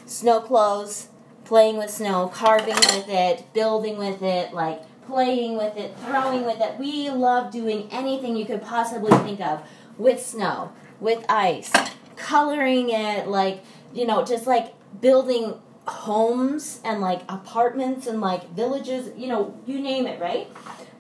snow 0.06 0.40
clothes, 0.40 1.10
playing 1.44 1.78
with 1.78 1.90
snow, 1.90 2.30
carving 2.34 2.76
with 2.76 3.10
it, 3.10 3.54
building 3.54 3.98
with 3.98 4.22
it, 4.22 4.54
like 4.54 4.82
playing 5.06 5.58
with 5.58 5.76
it, 5.76 5.98
throwing 6.06 6.46
with 6.46 6.62
it. 6.62 6.78
We 6.80 7.10
love 7.10 7.52
doing 7.52 7.90
anything 7.92 8.38
you 8.38 8.46
could 8.46 8.62
possibly 8.62 9.12
think 9.20 9.42
of 9.42 9.62
with 9.98 10.26
snow, 10.26 10.72
with 11.02 11.26
ice, 11.28 11.74
coloring 12.16 12.90
it, 12.90 13.28
like, 13.28 13.64
you 13.94 14.06
know, 14.08 14.24
just 14.24 14.48
like 14.48 14.74
building 15.02 15.56
homes 15.88 16.80
and 16.86 17.02
like 17.02 17.22
apartments 17.28 18.08
and 18.08 18.22
like 18.22 18.50
villages, 18.52 19.12
you 19.18 19.28
know, 19.28 19.60
you 19.66 19.82
name 19.82 20.08
it, 20.08 20.22
right? 20.22 20.48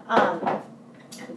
Um, 0.08 0.64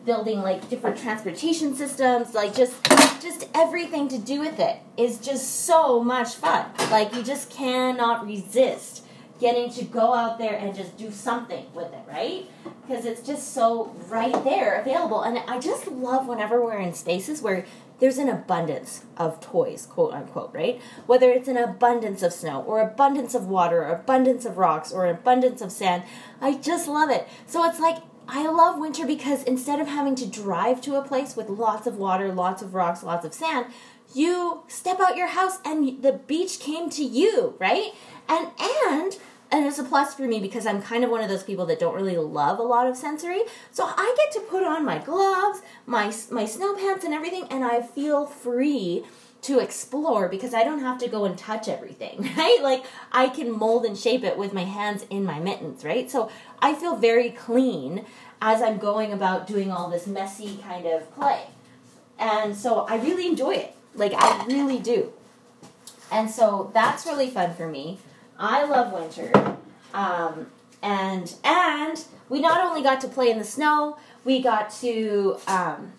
building 0.05 0.41
like 0.41 0.69
different 0.69 0.99
transportation 0.99 1.75
systems, 1.75 2.35
like 2.35 2.55
just 2.55 2.75
just 3.21 3.49
everything 3.55 4.09
to 4.09 4.19
do 4.19 4.41
with 4.41 4.59
it 4.61 4.76
is 4.97 5.19
just 5.19 5.64
so 5.64 6.03
much 6.03 6.35
fun. 6.35 6.67
Like 6.91 7.14
you 7.14 7.23
just 7.23 7.50
cannot 7.50 8.26
resist 8.26 9.05
getting 9.41 9.71
to 9.71 9.85
go 9.85 10.14
out 10.14 10.38
there 10.38 10.57
and 10.57 10.75
just 10.75 10.97
do 10.97 11.11
something 11.11 11.67
with 11.75 11.93
it, 11.93 12.03
right? 12.09 12.49
Because 12.87 13.05
it's 13.05 13.26
just 13.26 13.53
so 13.53 13.95
right 14.09 14.45
there 14.45 14.81
available. 14.81 15.23
And 15.23 15.38
I 15.49 15.59
just 15.59 15.88
love 15.88 16.29
whenever 16.29 16.62
we're 16.62 16.79
in 16.79 16.95
spaces 16.95 17.43
where 17.43 17.64
there's 18.00 18.19
an 18.19 18.29
abundance 18.29 19.05
of 19.17 19.41
toys, 19.41 19.87
quote 19.87 20.12
unquote, 20.12 20.50
right? 20.53 20.81
Whether 21.07 21.31
it's 21.31 21.49
an 21.49 21.57
abundance 21.57 22.23
of 22.23 22.33
snow 22.33 22.62
or 22.62 22.81
abundance 22.81 23.35
of 23.35 23.47
water 23.47 23.83
or 23.83 23.93
abundance 23.93 24.45
of 24.45 24.59
rocks 24.59 24.93
or 24.93 25.07
abundance 25.07 25.61
of 25.61 25.73
sand, 25.73 26.05
I 26.41 26.55
just 26.55 26.88
love 26.88 27.11
it. 27.11 27.29
So 27.47 27.64
it's 27.64 27.81
like 27.81 27.99
I 28.28 28.47
love 28.50 28.78
winter 28.78 29.07
because 29.07 29.43
instead 29.45 29.81
of 29.81 29.87
having 29.87 30.14
to 30.16 30.26
drive 30.26 30.81
to 30.83 30.97
a 30.97 31.02
place 31.02 31.37
with 31.37 31.49
lots 31.49 31.87
of 31.87 31.97
water, 31.97 32.33
lots 32.33 32.62
of 32.62 32.75
rocks, 32.75 33.02
lots 33.02 33.25
of 33.25 33.35
sand, 33.35 33.66
you 34.14 34.62
step 34.69 35.00
out 35.00 35.16
your 35.16 35.28
house 35.28 35.59
and 35.64 36.02
the 36.02 36.12
beach 36.12 36.61
came 36.61 36.88
to 36.90 37.02
you, 37.02 37.54
right? 37.59 37.93
And 38.28 38.49
and 38.61 39.19
and 39.50 39.66
it's 39.66 39.78
a 39.78 39.85
plus 39.85 40.14
for 40.14 40.23
me 40.23 40.40
because 40.40 40.66
I'm 40.66 40.83
kind 40.83 41.04
of 41.04 41.11
one 41.11 41.21
of 41.21 41.28
those 41.28 41.43
people 41.43 41.66
that 41.66 41.78
don't 41.78 41.95
really 41.95 42.16
love 42.16 42.59
a 42.59 42.62
lot 42.62 42.87
of 42.87 42.97
sensory. 42.97 43.43
So 43.71 43.85
I 43.85 44.14
get 44.16 44.33
to 44.33 44.40
put 44.49 44.64
on 44.64 44.85
my 44.85 44.99
gloves, 44.99 45.61
my 45.87 46.12
my 46.31 46.47
snow 46.47 46.75
pants 46.76 47.04
and 47.04 47.12
everything 47.12 47.47
and 47.50 47.64
I 47.64 47.83
feel 47.83 48.26
free 48.26 49.04
to 49.44 49.58
explore 49.58 50.28
because 50.28 50.54
I 50.54 50.64
don't 50.64 50.80
have 50.80 50.98
to 50.98 51.08
go 51.08 51.26
and 51.26 51.36
touch 51.36 51.68
everything, 51.68 52.30
right? 52.36 52.58
Like 52.62 52.84
I 53.12 53.28
can 53.28 53.50
mold 53.50 53.84
and 53.84 53.96
shape 53.96 54.24
it 54.24 54.36
with 54.38 54.52
my 54.52 54.64
hands 54.64 55.04
in 55.10 55.24
my 55.24 55.38
mittens, 55.38 55.84
right? 55.84 56.10
So 56.10 56.30
I 56.60 56.74
feel 56.74 56.96
very 56.96 57.30
clean 57.30 58.06
as 58.40 58.62
I'm 58.62 58.78
going 58.78 59.12
about 59.12 59.46
doing 59.46 59.70
all 59.70 59.90
this 59.90 60.06
messy 60.06 60.58
kind 60.62 60.86
of 60.86 61.14
play. 61.14 61.44
And 62.18 62.56
so 62.56 62.80
I 62.86 62.96
really 62.96 63.26
enjoy 63.26 63.54
it. 63.54 63.74
Like 63.94 64.12
I 64.14 64.44
really 64.46 64.78
do. 64.78 65.12
And 66.10 66.30
so 66.30 66.70
that's 66.72 67.06
really 67.06 67.28
fun 67.28 67.54
for 67.54 67.68
me. 67.68 67.98
I 68.38 68.64
love 68.64 68.92
winter. 68.92 69.56
Um, 69.92 70.46
and 70.82 71.34
and 71.44 72.04
we 72.28 72.40
not 72.40 72.60
only 72.64 72.82
got 72.82 73.00
to 73.02 73.08
play 73.08 73.30
in 73.30 73.38
the 73.38 73.44
snow, 73.44 73.96
we 74.24 74.42
got 74.42 74.70
to 74.80 75.38
um, 75.46 75.92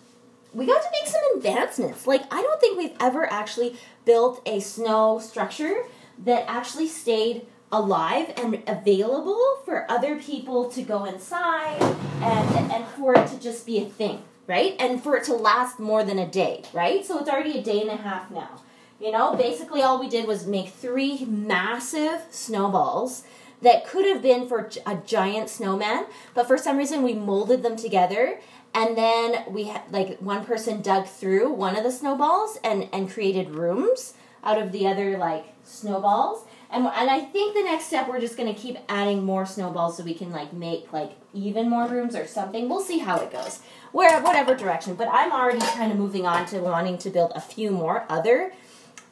we 0.56 0.64
got 0.64 0.80
to 0.80 0.88
make 0.90 1.06
some 1.06 1.20
advancements. 1.36 2.06
Like 2.06 2.22
I 2.32 2.42
don't 2.42 2.60
think 2.60 2.78
we've 2.78 2.96
ever 2.98 3.30
actually 3.30 3.76
built 4.06 4.40
a 4.46 4.58
snow 4.60 5.18
structure 5.18 5.84
that 6.24 6.44
actually 6.48 6.88
stayed 6.88 7.46
alive 7.70 8.32
and 8.38 8.62
available 8.66 9.58
for 9.66 9.90
other 9.90 10.16
people 10.16 10.70
to 10.70 10.82
go 10.82 11.04
inside 11.04 11.82
and 12.22 12.72
and 12.72 12.86
for 12.86 13.14
it 13.14 13.28
to 13.28 13.38
just 13.38 13.66
be 13.66 13.82
a 13.82 13.84
thing, 13.84 14.22
right? 14.46 14.74
And 14.80 15.02
for 15.02 15.16
it 15.16 15.24
to 15.24 15.34
last 15.34 15.78
more 15.78 16.02
than 16.02 16.18
a 16.18 16.26
day, 16.26 16.62
right? 16.72 17.04
So 17.04 17.18
it's 17.18 17.28
already 17.28 17.58
a 17.58 17.62
day 17.62 17.82
and 17.82 17.90
a 17.90 17.96
half 17.96 18.30
now. 18.30 18.62
You 18.98 19.12
know, 19.12 19.36
basically 19.36 19.82
all 19.82 20.00
we 20.00 20.08
did 20.08 20.26
was 20.26 20.46
make 20.46 20.70
three 20.70 21.26
massive 21.26 22.22
snowballs 22.30 23.24
that 23.60 23.86
could 23.86 24.06
have 24.06 24.22
been 24.22 24.48
for 24.48 24.70
a 24.86 24.96
giant 25.06 25.50
snowman, 25.50 26.06
but 26.34 26.46
for 26.46 26.56
some 26.56 26.78
reason 26.78 27.02
we 27.02 27.12
molded 27.12 27.62
them 27.62 27.76
together 27.76 28.38
and 28.76 28.96
then 28.96 29.42
we 29.48 29.64
had 29.64 29.82
like 29.90 30.18
one 30.18 30.44
person 30.44 30.82
dug 30.82 31.06
through 31.06 31.50
one 31.50 31.76
of 31.76 31.82
the 31.82 31.90
snowballs 31.90 32.58
and 32.62 32.88
and 32.92 33.10
created 33.10 33.50
rooms 33.50 34.12
out 34.44 34.58
of 34.58 34.70
the 34.70 34.86
other 34.86 35.16
like 35.16 35.46
snowballs 35.64 36.44
And, 36.70 36.84
and 36.86 37.10
I 37.10 37.20
think 37.20 37.54
the 37.54 37.62
next 37.62 37.86
step 37.86 38.08
we're 38.08 38.20
just 38.20 38.36
gonna 38.36 38.54
keep 38.54 38.76
adding 38.88 39.24
more 39.24 39.46
snowballs 39.46 39.96
so 39.96 40.04
we 40.04 40.14
can 40.14 40.30
like 40.30 40.52
make 40.52 40.92
like 40.92 41.12
even 41.32 41.70
more 41.70 41.88
rooms 41.88 42.14
or 42.14 42.26
something. 42.26 42.68
We'll 42.68 42.80
see 42.80 42.98
how 42.98 43.16
it 43.16 43.30
goes. 43.32 43.60
Where 43.92 44.20
whatever 44.20 44.54
direction. 44.54 44.94
But 44.94 45.08
I'm 45.10 45.32
already 45.32 45.60
kind 45.60 45.90
of 45.90 45.98
moving 45.98 46.26
on 46.26 46.46
to 46.46 46.58
wanting 46.60 46.98
to 46.98 47.10
build 47.10 47.32
a 47.34 47.40
few 47.40 47.70
more 47.70 48.04
other 48.08 48.52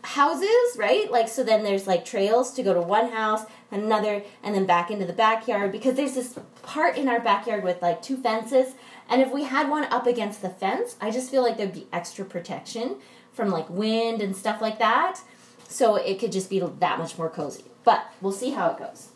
houses, 0.03 0.77
right? 0.77 1.11
Like 1.11 1.29
so 1.29 1.43
then 1.43 1.65
there's 1.65 1.87
like 1.87 2.05
trails 2.05 2.53
to 2.55 2.63
go 2.63 2.75
to 2.75 2.81
one 2.83 3.11
house, 3.11 3.43
another, 3.71 4.23
and 4.43 4.55
then 4.55 4.67
back 4.67 4.91
into 4.91 5.07
the 5.07 5.13
backyard 5.13 5.73
because 5.73 5.95
there's 5.95 6.15
this 6.15 6.39
part 6.63 6.97
in 6.97 7.09
our 7.09 7.21
backyard 7.21 7.65
with 7.65 7.81
like 7.81 8.03
two 8.03 8.17
fences. 8.17 8.75
And 9.09 9.21
if 9.21 9.33
we 9.33 9.45
had 9.45 9.69
one 9.69 9.85
up 9.85 10.07
against 10.07 10.43
the 10.43 10.49
fence, 10.49 10.97
I 11.01 11.11
just 11.11 11.31
feel 11.31 11.43
like 11.43 11.57
there'd 11.57 11.73
be 11.73 11.87
extra 11.93 12.25
protection 12.25 12.97
from 13.33 13.51
like 13.51 13.69
wind 13.69 14.23
and 14.23 14.35
stuff 14.35 14.61
like 14.61 14.79
that. 14.79 15.21
So 15.69 15.97
it 15.97 16.19
could 16.19 16.33
just 16.33 16.51
be 16.51 16.61
that 16.61 16.99
much 16.99 17.19
more 17.19 17.29
cozy. 17.29 17.65
But 17.85 18.07
we'll 18.21 18.33
see 18.33 18.51
how 18.51 18.71
it 18.71 18.79
goes. 18.79 19.09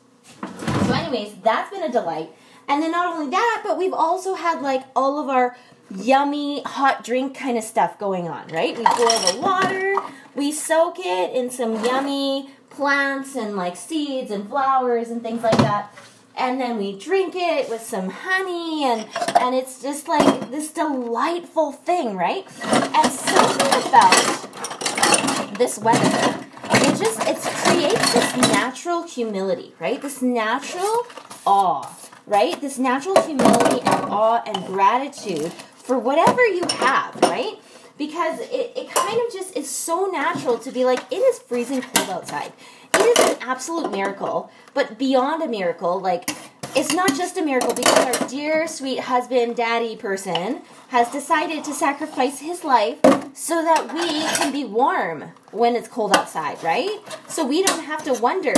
So, 0.87 0.93
anyways, 0.93 1.37
that's 1.43 1.71
been 1.71 1.83
a 1.83 1.91
delight. 1.93 2.31
And 2.69 2.83
then 2.83 2.93
not 2.93 3.15
only 3.15 3.31
that, 3.31 3.63
but 3.65 3.79
we've 3.79 3.95
also 3.95 4.35
had 4.35 4.61
like 4.61 4.83
all 4.95 5.19
of 5.19 5.29
our 5.29 5.57
yummy 5.95 6.63
hot 6.63 7.03
drink 7.03 7.35
kind 7.35 7.57
of 7.57 7.65
stuff 7.65 7.99
going 7.99 8.29
on, 8.29 8.49
right? 8.49 8.77
We 8.77 8.85
boil 8.85 9.19
the 9.33 9.39
water, 9.41 9.97
we 10.35 10.53
soak 10.53 10.99
it 10.99 11.35
in 11.35 11.51
some 11.51 11.83
yummy 11.83 12.51
plants 12.69 13.35
and 13.35 13.57
like 13.57 13.77
seeds 13.77 14.31
and 14.31 14.49
flowers 14.49 15.09
and 15.09 15.23
things 15.23 15.43
like 15.43 15.57
that. 15.59 15.95
And 16.39 16.61
then 16.61 16.79
we 16.79 16.97
drink 16.97 17.35
it 17.37 17.69
with 17.69 17.83
some 17.83 18.11
honey 18.11 18.85
and 18.85 19.09
and 19.41 19.55
it's 19.55 19.83
just 19.83 20.07
like 20.07 20.51
this 20.51 20.71
delightful 20.71 21.73
thing, 21.73 22.17
right? 22.17 22.47
And 22.63 23.13
something 23.13 23.89
about 23.89 25.59
this 25.59 25.79
weather, 25.79 26.47
it 26.71 26.97
just 26.97 27.21
it 27.27 27.39
creates 27.67 28.13
this 28.13 28.37
natural 28.53 29.03
humility, 29.03 29.75
right? 29.81 30.01
This 30.01 30.23
natural 30.23 31.07
awe, 31.45 31.93
right? 32.27 32.61
This 32.61 32.79
natural 32.79 33.21
humility 33.23 33.81
and 33.81 34.05
awe 34.11 34.43
and 34.47 34.65
gratitude 34.67 35.53
for 35.53 35.99
whatever 35.99 36.45
you 36.47 36.63
have, 36.71 37.17
right? 37.23 37.59
Because 37.99 38.41
it, 38.41 38.73
it 38.77 38.91
kind 38.91 39.21
of 39.21 39.33
just 39.33 39.57
is 39.57 39.69
so 39.69 40.07
natural 40.07 40.59
to 40.61 40.71
be 40.71 40.85
like, 40.85 41.01
it 41.11 41.17
is 41.17 41.41
freezing 41.41 41.83
cold 41.83 42.09
outside. 42.09 42.53
It 42.95 43.19
is 43.19 43.33
an 43.33 43.39
absolute 43.43 43.91
miracle, 43.91 44.51
but 44.73 44.99
beyond 44.99 45.43
a 45.43 45.49
miracle, 45.49 46.01
like, 46.01 46.31
it's 46.77 46.93
not 46.93 47.09
just 47.17 47.37
a 47.37 47.45
miracle 47.45 47.75
because 47.75 48.21
our 48.21 48.29
dear, 48.29 48.69
sweet 48.69 49.01
husband, 49.01 49.57
daddy 49.57 49.97
person 49.97 50.63
has 50.89 51.11
decided 51.11 51.65
to 51.65 51.75
sacrifice 51.75 52.41
his 52.41 52.63
life 52.63 52.99
so 53.35 53.63
that 53.63 53.93
we 53.93 54.09
can 54.37 54.53
be 54.53 54.65
warm 54.65 55.33
when 55.51 55.75
it's 55.75 55.89
cold 55.89 56.15
outside, 56.15 56.63
right? 56.63 57.01
So 57.27 57.45
we 57.45 57.63
don't 57.63 57.85
have 57.85 58.05
to 58.05 58.15
wonder 58.15 58.53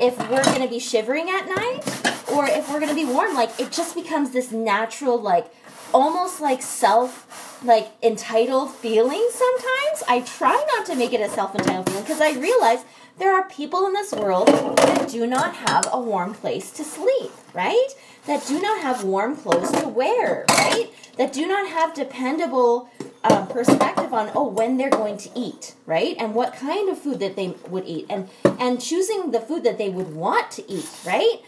if 0.00 0.16
we're 0.30 0.44
going 0.44 0.62
to 0.62 0.68
be 0.68 0.78
shivering 0.78 1.28
at 1.28 1.46
night 1.46 2.07
or 2.32 2.46
if 2.46 2.70
we're 2.70 2.80
to 2.90 2.94
be 2.94 3.04
warm. 3.04 3.34
Like, 3.34 3.58
it 3.58 3.72
just 3.72 3.94
becomes 3.94 4.30
this 4.30 4.52
natural, 4.52 5.20
like, 5.20 5.52
almost 5.94 6.40
like 6.40 6.62
self 6.62 7.24
like 7.64 7.90
entitled 8.02 8.72
feeling 8.72 9.28
sometimes. 9.32 10.02
I 10.06 10.20
try 10.20 10.64
not 10.76 10.86
to 10.86 10.94
make 10.94 11.12
it 11.12 11.20
a 11.20 11.28
self 11.28 11.54
entitled 11.54 11.88
feeling 11.88 12.02
because 12.02 12.20
I 12.20 12.32
realize 12.32 12.84
there 13.18 13.34
are 13.34 13.48
people 13.48 13.86
in 13.86 13.92
this 13.92 14.12
world 14.12 14.48
that 14.48 15.08
do 15.08 15.26
not 15.26 15.54
have 15.56 15.88
a 15.92 16.00
warm 16.00 16.34
place 16.34 16.70
to 16.72 16.84
sleep, 16.84 17.32
right? 17.58 17.88
That 18.26 18.46
do 18.46 18.60
not 18.62 18.80
have 18.82 19.02
warm 19.02 19.34
clothes 19.34 19.72
to 19.72 19.88
wear, 19.88 20.44
right? 20.48 20.90
That 21.16 21.32
do 21.32 21.44
not 21.44 21.68
have 21.68 21.92
dependable 21.92 22.88
um, 23.24 23.48
perspective 23.48 24.14
on 24.14 24.30
oh 24.32 24.46
when 24.46 24.76
they're 24.76 24.88
going 24.88 25.18
to 25.18 25.30
eat, 25.34 25.74
right? 25.84 26.14
And 26.20 26.36
what 26.36 26.54
kind 26.54 26.88
of 26.88 27.00
food 27.00 27.18
that 27.18 27.34
they 27.34 27.56
would 27.68 27.84
eat, 27.84 28.06
and 28.08 28.28
and 28.60 28.80
choosing 28.80 29.32
the 29.32 29.40
food 29.40 29.64
that 29.64 29.76
they 29.76 29.88
would 29.88 30.14
want 30.14 30.52
to 30.52 30.70
eat, 30.70 30.88
right? 31.04 31.40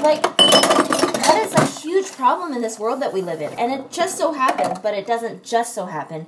Like 0.00 0.22
that 0.36 1.40
is 1.46 1.54
a 1.54 1.80
huge 1.80 2.12
problem 2.12 2.52
in 2.52 2.60
this 2.60 2.78
world 2.78 3.00
that 3.00 3.14
we 3.14 3.22
live 3.22 3.40
in. 3.40 3.50
And 3.58 3.72
it 3.72 3.90
just 3.90 4.18
so 4.18 4.34
happens, 4.34 4.78
but 4.80 4.92
it 4.92 5.06
doesn't 5.06 5.44
just 5.44 5.74
so 5.74 5.86
happen, 5.86 6.26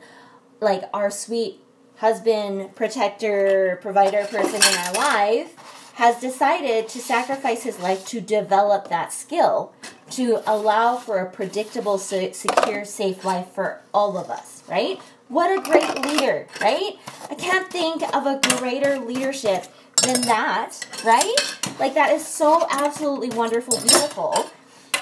like 0.61 0.85
our 0.95 1.11
sweet 1.11 1.61
husband, 1.97 2.75
protector, 2.75 3.79
provider 3.83 4.25
person 4.25 4.57
in 4.57 4.79
our 4.79 4.93
life 4.95 5.76
has 5.97 6.21
decided 6.21 6.87
to 6.87 6.99
sacrifice 6.99 7.63
his 7.63 7.79
life 7.79 8.07
to 8.07 8.21
develop 8.21 8.89
that 8.89 9.11
skill 9.11 9.73
to 10.11 10.43
allow 10.47 10.95
for 10.95 11.21
a 11.21 11.31
predictable, 11.31 11.97
secure, 11.97 12.85
safe 12.85 13.25
life 13.25 13.49
for 13.49 13.81
all 13.95 14.19
of 14.19 14.29
us, 14.29 14.63
right? 14.69 15.01
What 15.29 15.59
a 15.59 15.63
great 15.63 16.05
leader, 16.05 16.47
right? 16.61 16.99
I 17.31 17.35
can't 17.35 17.71
think 17.71 18.03
of 18.15 18.27
a 18.27 18.39
greater 18.59 18.99
leadership 18.99 19.69
than 20.03 20.21
that, 20.23 20.87
right? 21.03 21.35
Like 21.81 21.95
that 21.95 22.11
is 22.13 22.27
so 22.27 22.67
absolutely 22.71 23.31
wonderful, 23.31 23.79
beautiful. 23.79 24.51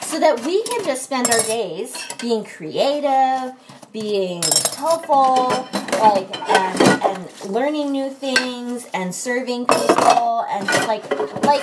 So 0.03 0.21
that 0.21 0.47
we 0.47 0.63
can 0.63 0.85
just 0.85 1.03
spend 1.03 1.29
our 1.29 1.43
days 1.43 1.97
being 2.21 2.45
creative, 2.45 3.53
being 3.93 4.45
helpful, 4.77 5.49
like 5.99 6.49
and, 6.49 6.84
and 7.05 7.51
learning 7.51 7.93
new 7.93 8.11
things 8.11 8.87
and 8.95 9.15
serving 9.15 9.67
people 9.67 10.47
and 10.49 10.67
like 10.89 11.09
like 11.45 11.63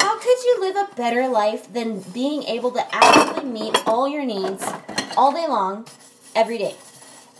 how 0.00 0.18
could 0.18 0.44
you 0.44 0.58
live 0.60 0.76
a 0.76 0.94
better 0.94 1.28
life 1.28 1.72
than 1.72 2.00
being 2.12 2.42
able 2.44 2.70
to 2.72 2.84
actually 2.94 3.44
meet 3.48 3.76
all 3.86 4.08
your 4.08 4.24
needs 4.24 4.64
all 5.16 5.32
day 5.32 5.46
long 5.46 5.86
every 6.34 6.58
day? 6.58 6.74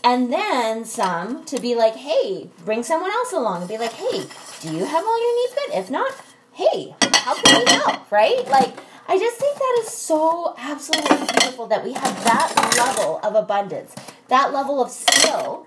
And 0.03 0.31
then 0.31 0.85
some 0.85 1.45
to 1.45 1.59
be 1.59 1.73
like, 1.73 1.95
hey, 1.95 2.49
bring 2.63 2.83
someone 2.83 3.09
else 3.09 3.33
along 3.33 3.61
and 3.61 3.69
be 3.69 3.79
like, 3.79 3.93
hey, 3.93 4.23
do 4.61 4.71
you 4.71 4.85
have 4.85 5.03
all 5.03 5.19
your 5.19 5.35
needs 5.41 5.55
met? 5.55 5.79
If 5.79 5.89
not, 5.89 6.13
hey, 6.53 6.95
how 7.15 7.33
can 7.41 7.65
we 7.65 7.71
help? 7.71 8.11
Right? 8.11 8.47
Like, 8.47 8.77
I 9.07 9.17
just 9.17 9.37
think 9.37 9.57
that 9.57 9.81
is 9.81 9.89
so 9.89 10.53
absolutely 10.59 11.25
beautiful 11.25 11.65
that 11.67 11.83
we 11.83 11.93
have 11.93 12.23
that 12.23 12.75
level 12.77 13.19
of 13.23 13.33
abundance, 13.33 13.95
that 14.27 14.53
level 14.53 14.79
of 14.79 14.91
skill 14.91 15.65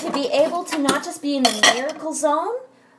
to 0.00 0.12
be 0.12 0.28
able 0.28 0.64
to 0.64 0.78
not 0.78 1.04
just 1.04 1.22
be 1.22 1.36
in 1.36 1.42
the 1.42 1.72
miracle 1.74 2.14
zone, 2.14 2.54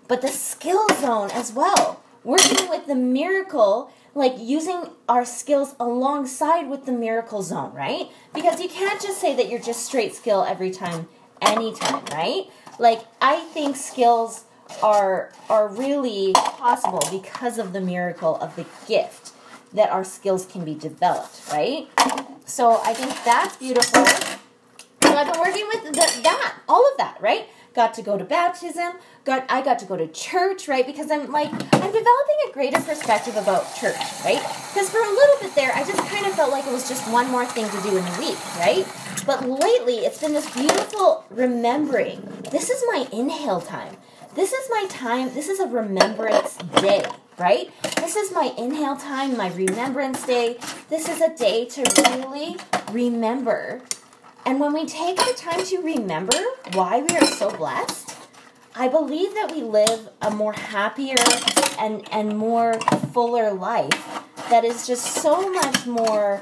but 0.07 0.21
the 0.21 0.27
skill 0.27 0.87
zone 0.99 1.29
as 1.33 1.51
well. 1.53 2.03
Working 2.23 2.69
with 2.69 2.85
the 2.85 2.95
miracle, 2.95 3.91
like 4.13 4.35
using 4.37 4.83
our 5.09 5.25
skills 5.25 5.75
alongside 5.79 6.69
with 6.69 6.85
the 6.85 6.91
miracle 6.91 7.41
zone, 7.41 7.73
right? 7.73 8.09
Because 8.33 8.61
you 8.61 8.69
can't 8.69 9.01
just 9.01 9.19
say 9.19 9.35
that 9.35 9.49
you're 9.49 9.61
just 9.61 9.85
straight 9.85 10.13
skill 10.13 10.43
every 10.43 10.69
time, 10.71 11.07
anytime, 11.41 12.05
right? 12.11 12.43
Like, 12.77 13.01
I 13.21 13.39
think 13.39 13.75
skills 13.75 14.45
are 14.81 15.31
are 15.49 15.67
really 15.67 16.33
possible 16.33 17.03
because 17.11 17.57
of 17.57 17.73
the 17.73 17.81
miracle 17.81 18.37
of 18.37 18.55
the 18.55 18.65
gift 18.87 19.31
that 19.73 19.89
our 19.89 20.03
skills 20.03 20.45
can 20.45 20.63
be 20.63 20.75
developed, 20.75 21.41
right? 21.51 21.87
So 22.45 22.81
I 22.83 22.93
think 22.93 23.23
that's 23.23 23.55
beautiful. 23.57 24.05
So 25.11 25.17
I've 25.17 25.29
been 25.29 25.41
working 25.41 25.67
with 25.67 25.83
the, 25.83 26.21
that, 26.23 26.55
all 26.69 26.89
of 26.89 26.97
that, 26.97 27.17
right? 27.19 27.49
Got 27.73 27.93
to 27.95 28.01
go 28.01 28.17
to 28.17 28.23
baptism. 28.23 28.93
Got 29.25 29.45
I 29.49 29.61
got 29.61 29.77
to 29.79 29.85
go 29.85 29.97
to 29.97 30.07
church, 30.07 30.69
right? 30.69 30.85
Because 30.85 31.11
I'm 31.11 31.29
like 31.29 31.51
I'm 31.51 31.91
developing 31.91 32.39
a 32.47 32.51
greater 32.53 32.79
perspective 32.79 33.35
about 33.35 33.75
church, 33.75 33.97
right? 34.23 34.39
Because 34.71 34.89
for 34.89 34.99
a 34.99 35.09
little 35.09 35.35
bit 35.41 35.53
there, 35.53 35.73
I 35.73 35.83
just 35.83 35.99
kind 36.07 36.25
of 36.25 36.31
felt 36.31 36.51
like 36.51 36.65
it 36.65 36.71
was 36.71 36.87
just 36.87 37.11
one 37.11 37.29
more 37.29 37.45
thing 37.45 37.65
to 37.69 37.81
do 37.81 37.97
in 37.97 38.05
the 38.05 38.15
week, 38.19 38.55
right? 38.55 38.87
But 39.25 39.45
lately, 39.45 39.97
it's 39.97 40.21
been 40.21 40.31
this 40.31 40.49
beautiful 40.53 41.25
remembering. 41.29 42.21
This 42.49 42.69
is 42.69 42.81
my 42.87 43.05
inhale 43.11 43.59
time. 43.59 43.97
This 44.35 44.53
is 44.53 44.69
my 44.69 44.85
time. 44.87 45.33
This 45.33 45.49
is 45.49 45.59
a 45.59 45.67
remembrance 45.67 46.55
day 46.79 47.03
right? 47.37 47.71
This 47.95 48.15
is 48.15 48.31
my 48.31 48.53
inhale 48.55 48.95
time, 48.95 49.35
my 49.35 49.51
remembrance 49.53 50.23
day. 50.27 50.57
This 50.89 51.09
is 51.09 51.21
a 51.21 51.35
day 51.35 51.65
to 51.65 51.81
really 51.97 52.57
remember. 52.91 53.81
And 54.45 54.59
when 54.59 54.73
we 54.73 54.85
take 54.85 55.17
the 55.17 55.33
time 55.35 55.63
to 55.65 55.77
remember 55.81 56.37
why 56.73 57.01
we 57.01 57.15
are 57.17 57.25
so 57.25 57.55
blessed, 57.55 58.15
I 58.75 58.87
believe 58.87 59.33
that 59.35 59.51
we 59.53 59.61
live 59.61 60.09
a 60.21 60.31
more 60.31 60.53
happier 60.53 61.15
and, 61.77 62.07
and 62.11 62.37
more 62.37 62.79
fuller 63.13 63.51
life 63.51 64.23
that 64.49 64.63
is 64.63 64.87
just 64.87 65.05
so 65.05 65.49
much 65.51 65.85
more 65.85 66.41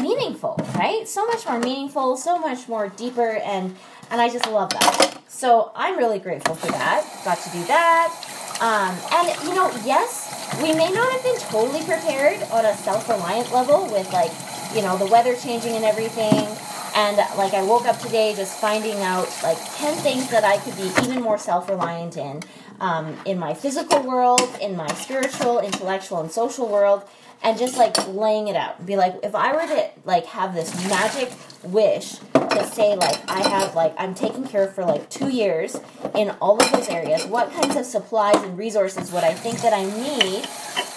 meaningful, 0.00 0.56
right? 0.74 1.06
So 1.08 1.26
much 1.26 1.46
more 1.46 1.58
meaningful, 1.58 2.16
so 2.16 2.38
much 2.38 2.68
more 2.68 2.88
deeper, 2.88 3.36
and 3.36 3.76
and 4.10 4.20
I 4.20 4.28
just 4.28 4.46
love 4.46 4.70
that. 4.70 5.22
So 5.28 5.72
I'm 5.74 5.96
really 5.98 6.18
grateful 6.18 6.54
for 6.54 6.68
that. 6.68 7.04
Got 7.24 7.38
to 7.38 7.50
do 7.50 7.64
that. 7.64 8.36
Um, 8.60 8.96
and 9.12 9.48
you 9.48 9.54
know, 9.54 9.70
yes, 9.84 10.32
we 10.62 10.72
may 10.72 10.90
not 10.90 11.12
have 11.12 11.22
been 11.22 11.38
totally 11.50 11.84
prepared 11.84 12.42
on 12.50 12.64
a 12.64 12.74
self-reliant 12.74 13.52
level 13.52 13.84
with 13.92 14.10
like, 14.12 14.30
you 14.74 14.82
know, 14.82 14.96
the 14.96 15.06
weather 15.06 15.34
changing 15.36 15.72
and 15.72 15.84
everything. 15.84 16.46
And 16.94 17.18
like 17.36 17.52
I 17.52 17.62
woke 17.62 17.84
up 17.84 17.98
today 17.98 18.34
just 18.34 18.58
finding 18.58 18.98
out 19.02 19.28
like 19.42 19.58
10 19.76 19.96
things 19.98 20.30
that 20.30 20.44
I 20.44 20.56
could 20.58 20.76
be 20.76 20.90
even 21.04 21.22
more 21.22 21.38
self-reliant 21.38 22.16
in. 22.16 22.42
Um, 22.78 23.16
in 23.24 23.38
my 23.38 23.54
physical 23.54 24.02
world, 24.02 24.42
in 24.60 24.76
my 24.76 24.86
spiritual, 24.94 25.60
intellectual, 25.60 26.20
and 26.20 26.30
social 26.30 26.68
world, 26.68 27.04
and 27.42 27.58
just 27.58 27.76
like 27.78 27.96
laying 28.08 28.48
it 28.48 28.56
out. 28.56 28.84
Be 28.84 28.96
like, 28.96 29.18
if 29.22 29.34
I 29.34 29.52
were 29.52 29.66
to 29.66 29.90
like 30.04 30.26
have 30.26 30.54
this 30.54 30.74
magic 30.88 31.32
wish 31.62 32.16
to 32.34 32.66
say 32.66 32.96
like 32.96 33.18
I 33.30 33.46
have 33.48 33.74
like 33.74 33.94
I'm 33.98 34.14
taken 34.14 34.46
care 34.46 34.64
of 34.64 34.74
for 34.74 34.84
like 34.84 35.08
two 35.10 35.28
years 35.28 35.80
in 36.14 36.30
all 36.40 36.60
of 36.62 36.72
those 36.72 36.88
areas. 36.88 37.24
What 37.26 37.52
kinds 37.52 37.76
of 37.76 37.84
supplies 37.84 38.42
and 38.42 38.58
resources 38.58 39.12
would 39.12 39.24
I 39.24 39.34
think 39.34 39.60
that 39.62 39.72
I 39.72 39.84
need 39.84 40.44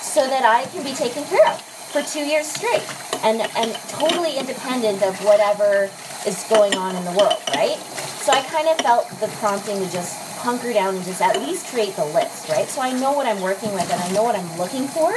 so 0.02 0.28
that 0.28 0.44
I 0.44 0.66
can 0.66 0.84
be 0.84 0.94
taken 0.94 1.24
care 1.26 1.48
of 1.48 1.62
for 1.62 2.02
two 2.02 2.26
years 2.26 2.48
straight 2.48 3.09
and 3.24 3.42
and 3.58 3.74
totally 3.90 4.38
independent 4.38 5.04
of 5.04 5.18
whatever 5.24 5.90
is 6.26 6.46
going 6.50 6.76
on 6.76 6.96
in 6.96 7.04
the 7.06 7.12
world, 7.12 7.42
right? 7.56 7.78
So 8.24 8.32
I 8.34 8.42
kind 8.42 8.68
of 8.68 8.78
felt 8.80 9.10
the 9.20 9.28
prompting 9.40 9.80
to 9.80 9.92
just 9.92 10.18
hunker 10.40 10.72
down 10.74 10.96
and 10.96 11.04
just 11.04 11.22
at 11.22 11.40
least 11.42 11.68
create 11.68 11.96
the 11.96 12.06
list, 12.06 12.50
right? 12.50 12.68
So 12.68 12.82
I 12.82 12.92
know 12.94 13.12
what 13.12 13.26
I'm 13.26 13.42
working 13.42 13.74
with 13.74 13.92
and 13.92 14.02
I 14.02 14.12
know 14.12 14.24
what 14.24 14.36
I'm 14.36 14.58
looking 14.58 14.88
for. 14.88 15.14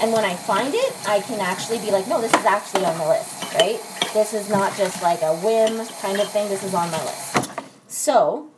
And 0.00 0.12
when 0.12 0.24
I 0.24 0.34
find 0.34 0.74
it, 0.74 1.08
I 1.08 1.20
can 1.20 1.40
actually 1.40 1.78
be 1.78 1.90
like, 1.90 2.06
no, 2.06 2.20
this 2.20 2.32
is 2.32 2.44
actually 2.44 2.84
on 2.84 2.96
the 2.98 3.08
list, 3.08 3.54
right? 3.54 3.80
This 4.14 4.32
is 4.32 4.48
not 4.48 4.76
just 4.76 5.02
like 5.02 5.22
a 5.22 5.34
whim 5.36 5.86
kind 6.00 6.20
of 6.20 6.30
thing. 6.30 6.48
This 6.48 6.62
is 6.62 6.74
on 6.74 6.90
my 6.90 7.02
list. 7.04 7.50
So 7.88 8.50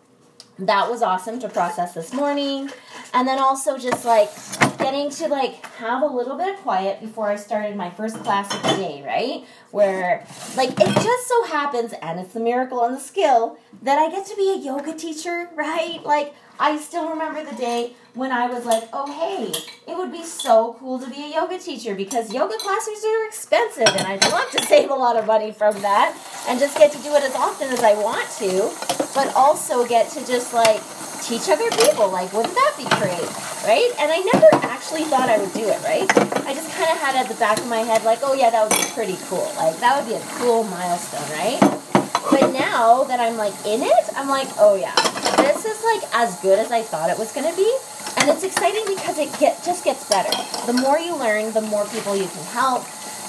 that 0.59 0.91
was 0.91 1.03
awesome 1.03 1.39
to 1.41 1.49
process 1.49 1.95
this 1.95 2.13
morning. 2.13 2.71
And 3.13 3.27
then 3.27 3.39
also 3.39 3.77
just 3.77 4.05
like 4.05 4.31
getting 4.79 5.11
to 5.11 5.29
like 5.29 5.65
have 5.77 6.03
a 6.03 6.07
little 6.07 6.37
bit 6.37 6.55
of 6.55 6.61
quiet 6.61 7.01
before 7.01 7.29
I 7.29 7.37
started 7.37 7.77
my 7.77 7.91
first 7.91 8.17
class 8.23 8.55
of 8.55 8.63
the 8.63 8.77
day, 8.77 9.03
right? 9.05 9.45
Where 9.71 10.25
like 10.57 10.71
it 10.71 10.95
just 10.95 11.29
so 11.29 11.45
happens, 11.45 11.93
and 12.01 12.21
it's 12.21 12.33
the 12.33 12.41
miracle 12.41 12.85
and 12.85 12.97
the 12.97 13.01
skill, 13.01 13.59
that 13.83 13.99
I 13.99 14.11
get 14.11 14.27
to 14.27 14.37
be 14.37 14.53
a 14.53 14.57
yoga 14.57 14.95
teacher, 14.95 15.51
right? 15.55 16.03
Like 16.05 16.35
I 16.61 16.77
still 16.77 17.09
remember 17.09 17.43
the 17.43 17.57
day 17.57 17.95
when 18.13 18.31
I 18.33 18.47
was 18.47 18.67
like, 18.67 18.85
oh, 18.93 19.09
hey, 19.11 19.51
it 19.91 19.97
would 19.97 20.13
be 20.13 20.23
so 20.23 20.77
cool 20.79 20.99
to 20.99 21.09
be 21.09 21.33
a 21.33 21.35
yoga 21.35 21.59
teacher 21.59 21.95
because 21.95 22.35
yoga 22.35 22.59
classes 22.59 23.03
are 23.03 23.27
expensive 23.27 23.89
and 23.89 24.07
I'd 24.07 24.23
love 24.31 24.51
to 24.51 24.63
save 24.69 24.91
a 24.91 24.95
lot 24.95 25.17
of 25.17 25.27
money 25.27 25.53
from 25.53 25.81
that 25.81 26.15
and 26.47 26.61
just 26.61 26.77
get 26.77 26.93
to 26.93 26.99
do 26.99 27.15
it 27.15 27.25
as 27.25 27.35
often 27.35 27.71
as 27.71 27.83
I 27.83 27.95
want 27.95 28.29
to, 28.45 28.69
but 29.15 29.35
also 29.35 29.87
get 29.87 30.11
to 30.11 30.27
just 30.27 30.53
like 30.53 30.83
teach 31.25 31.49
other 31.49 31.71
people. 31.81 32.11
Like, 32.11 32.31
wouldn't 32.35 32.55
that 32.55 32.75
be 32.77 32.85
great? 33.01 33.31
Right? 33.65 33.89
And 33.97 34.13
I 34.13 34.21
never 34.21 34.67
actually 34.67 35.05
thought 35.05 35.31
I 35.31 35.39
would 35.39 35.55
do 35.55 35.65
it, 35.65 35.81
right? 35.83 36.05
I 36.45 36.53
just 36.53 36.71
kind 36.77 36.91
of 36.93 36.99
had 37.01 37.17
at 37.17 37.29
the 37.29 37.41
back 37.41 37.57
of 37.57 37.69
my 37.69 37.81
head, 37.81 38.05
like, 38.05 38.21
oh, 38.23 38.35
yeah, 38.35 38.51
that 38.51 38.69
would 38.69 38.77
be 38.77 38.85
pretty 38.93 39.17
cool. 39.29 39.51
Like, 39.57 39.81
that 39.81 39.97
would 39.97 40.09
be 40.09 40.17
a 40.17 40.25
cool 40.37 40.65
milestone, 40.65 41.25
right? 41.33 41.90
But 42.29 42.53
now 42.53 43.05
that 43.05 43.21
I'm 43.21 43.37
like 43.37 43.55
in 43.65 43.83
it, 43.83 44.05
I'm 44.17 44.29
like, 44.29 44.49
oh 44.59 44.75
yeah, 44.75 44.95
this 45.37 45.65
is 45.65 45.85
like 45.85 46.03
as 46.15 46.41
good 46.41 46.59
as 46.59 46.73
I 46.73 46.83
thought 46.83 47.11
it 47.11 47.19
was 47.19 47.33
gonna 47.33 47.55
be. 47.55 47.71
And 48.19 48.29
it's 48.29 48.43
exciting 48.43 48.85
because 48.87 49.19
it 49.19 49.31
get 49.39 49.63
just 49.65 49.85
gets 49.85 50.09
better. 50.09 50.31
The 50.67 50.75
more 50.81 50.99
you 50.99 51.17
learn, 51.17 51.53
the 51.53 51.63
more 51.63 51.87
people 51.87 52.17
you 52.17 52.27
can 52.27 52.45
help, 52.47 52.85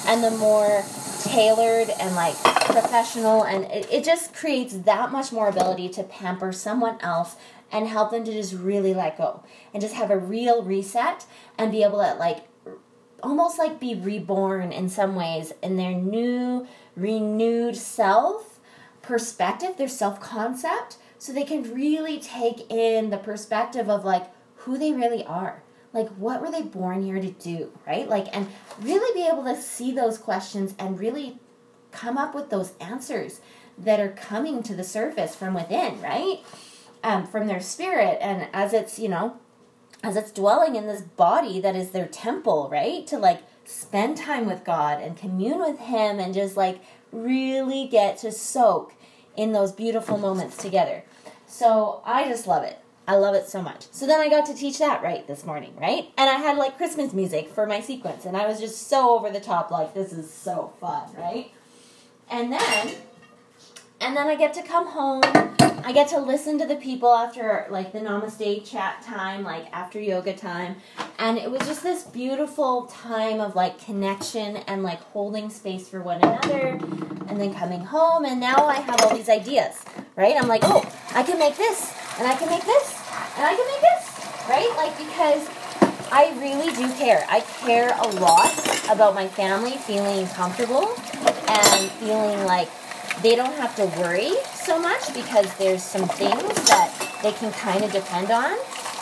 and 0.06 0.22
the 0.22 0.30
more 0.32 0.84
tailored 1.22 1.88
and 2.00 2.14
like 2.16 2.34
professional 2.64 3.44
and 3.44 3.64
it, 3.66 3.86
it 3.90 4.04
just 4.04 4.34
creates 4.34 4.74
that 4.78 5.12
much 5.12 5.30
more 5.30 5.48
ability 5.48 5.88
to 5.88 6.02
pamper 6.02 6.52
someone 6.52 6.98
else 7.00 7.36
and 7.70 7.86
help 7.86 8.10
them 8.10 8.24
to 8.24 8.32
just 8.32 8.52
really 8.52 8.92
let 8.92 9.16
go 9.16 9.42
and 9.72 9.80
just 9.80 9.94
have 9.94 10.10
a 10.10 10.18
real 10.18 10.62
reset 10.62 11.24
and 11.56 11.70
be 11.70 11.82
able 11.82 11.98
to 11.98 12.14
like 12.14 12.44
almost 13.22 13.58
like 13.58 13.78
be 13.78 13.94
reborn 13.94 14.72
in 14.72 14.88
some 14.88 15.14
ways 15.14 15.52
in 15.62 15.76
their 15.76 15.92
new 15.92 16.66
renewed 16.96 17.76
self 17.76 18.51
perspective, 19.02 19.76
their 19.76 19.88
self 19.88 20.20
concept, 20.20 20.96
so 21.18 21.32
they 21.32 21.44
can 21.44 21.74
really 21.74 22.18
take 22.18 22.70
in 22.70 23.10
the 23.10 23.18
perspective 23.18 23.88
of 23.88 24.04
like 24.04 24.26
who 24.56 24.78
they 24.78 24.92
really 24.92 25.24
are. 25.24 25.62
Like, 25.92 26.08
what 26.10 26.40
were 26.40 26.50
they 26.50 26.62
born 26.62 27.02
here 27.02 27.20
to 27.20 27.30
do, 27.30 27.70
right? 27.86 28.08
Like, 28.08 28.34
and 28.34 28.48
really 28.80 29.12
be 29.14 29.28
able 29.28 29.44
to 29.44 29.60
see 29.60 29.92
those 29.92 30.16
questions 30.16 30.74
and 30.78 30.98
really 30.98 31.38
come 31.90 32.16
up 32.16 32.34
with 32.34 32.48
those 32.48 32.72
answers 32.80 33.40
that 33.76 34.00
are 34.00 34.08
coming 34.08 34.62
to 34.62 34.74
the 34.74 34.84
surface 34.84 35.34
from 35.34 35.52
within, 35.52 36.00
right? 36.00 36.38
Um, 37.04 37.26
from 37.26 37.46
their 37.46 37.60
spirit. 37.60 38.18
And 38.22 38.48
as 38.54 38.72
it's, 38.72 38.98
you 38.98 39.08
know, 39.08 39.36
as 40.02 40.16
it's 40.16 40.32
dwelling 40.32 40.76
in 40.76 40.86
this 40.86 41.02
body 41.02 41.60
that 41.60 41.76
is 41.76 41.90
their 41.90 42.06
temple, 42.06 42.68
right? 42.70 43.06
To 43.08 43.18
like 43.18 43.42
spend 43.64 44.16
time 44.16 44.46
with 44.46 44.64
God 44.64 45.00
and 45.00 45.16
commune 45.16 45.58
with 45.58 45.78
Him 45.78 46.18
and 46.18 46.32
just 46.32 46.56
like 46.56 46.80
really 47.12 47.86
get 47.86 48.18
to 48.18 48.32
soak 48.32 48.94
in 49.36 49.52
those 49.52 49.72
beautiful 49.72 50.18
moments 50.18 50.56
together. 50.56 51.04
So 51.46 52.02
I 52.04 52.28
just 52.28 52.46
love 52.46 52.64
it. 52.64 52.78
I 53.06 53.16
love 53.16 53.34
it 53.34 53.48
so 53.48 53.60
much. 53.60 53.86
So 53.90 54.06
then 54.06 54.20
I 54.20 54.28
got 54.28 54.46
to 54.46 54.54
teach 54.54 54.78
that 54.78 55.02
right 55.02 55.26
this 55.26 55.44
morning, 55.44 55.74
right? 55.80 56.10
And 56.16 56.30
I 56.30 56.34
had 56.34 56.56
like 56.56 56.76
Christmas 56.76 57.12
music 57.12 57.48
for 57.48 57.66
my 57.66 57.80
sequence, 57.80 58.24
and 58.24 58.36
I 58.36 58.46
was 58.46 58.60
just 58.60 58.88
so 58.88 59.16
over 59.18 59.30
the 59.30 59.40
top, 59.40 59.70
like, 59.70 59.92
this 59.92 60.12
is 60.12 60.32
so 60.32 60.72
fun, 60.80 61.08
right? 61.18 61.50
And 62.30 62.52
then 62.52 62.94
and 64.02 64.16
then 64.16 64.26
I 64.26 64.34
get 64.34 64.52
to 64.54 64.62
come 64.62 64.88
home. 64.88 65.22
I 65.84 65.92
get 65.92 66.08
to 66.08 66.18
listen 66.18 66.58
to 66.58 66.66
the 66.66 66.74
people 66.76 67.12
after 67.12 67.66
like 67.70 67.92
the 67.92 68.00
namaste 68.00 68.68
chat 68.68 69.00
time, 69.02 69.44
like 69.44 69.66
after 69.72 70.00
yoga 70.00 70.32
time. 70.32 70.76
And 71.18 71.38
it 71.38 71.50
was 71.50 71.60
just 71.62 71.84
this 71.84 72.02
beautiful 72.02 72.86
time 72.86 73.40
of 73.40 73.54
like 73.54 73.84
connection 73.84 74.56
and 74.56 74.82
like 74.82 75.00
holding 75.00 75.50
space 75.50 75.88
for 75.88 76.02
one 76.02 76.20
another 76.20 76.80
and 77.28 77.40
then 77.40 77.54
coming 77.54 77.84
home. 77.84 78.24
And 78.24 78.40
now 78.40 78.66
I 78.66 78.74
have 78.74 79.00
all 79.02 79.14
these 79.14 79.28
ideas, 79.28 79.84
right? 80.16 80.34
I'm 80.36 80.48
like, 80.48 80.62
oh, 80.64 80.82
I 81.14 81.22
can 81.22 81.38
make 81.38 81.56
this 81.56 81.94
and 82.18 82.26
I 82.26 82.34
can 82.34 82.48
make 82.48 82.64
this 82.64 82.96
and 83.36 83.46
I 83.46 83.54
can 83.54 83.66
make 83.66 83.80
this, 83.80 84.48
right? 84.48 84.72
Like 84.76 84.98
because 84.98 85.48
I 86.10 86.34
really 86.40 86.72
do 86.74 86.92
care. 86.94 87.24
I 87.28 87.40
care 87.40 87.96
a 87.96 88.08
lot 88.20 88.52
about 88.90 89.14
my 89.14 89.28
family 89.28 89.78
feeling 89.78 90.26
comfortable 90.28 90.88
and 91.48 91.90
feeling 91.92 92.44
like 92.46 92.68
they 93.20 93.36
don't 93.36 93.54
have 93.54 93.76
to 93.76 93.86
worry 94.00 94.32
so 94.54 94.78
much 94.78 95.12
because 95.14 95.52
there's 95.56 95.82
some 95.82 96.08
things 96.08 96.54
that 96.68 97.18
they 97.22 97.32
can 97.32 97.52
kind 97.52 97.84
of 97.84 97.92
depend 97.92 98.30
on. 98.30 98.56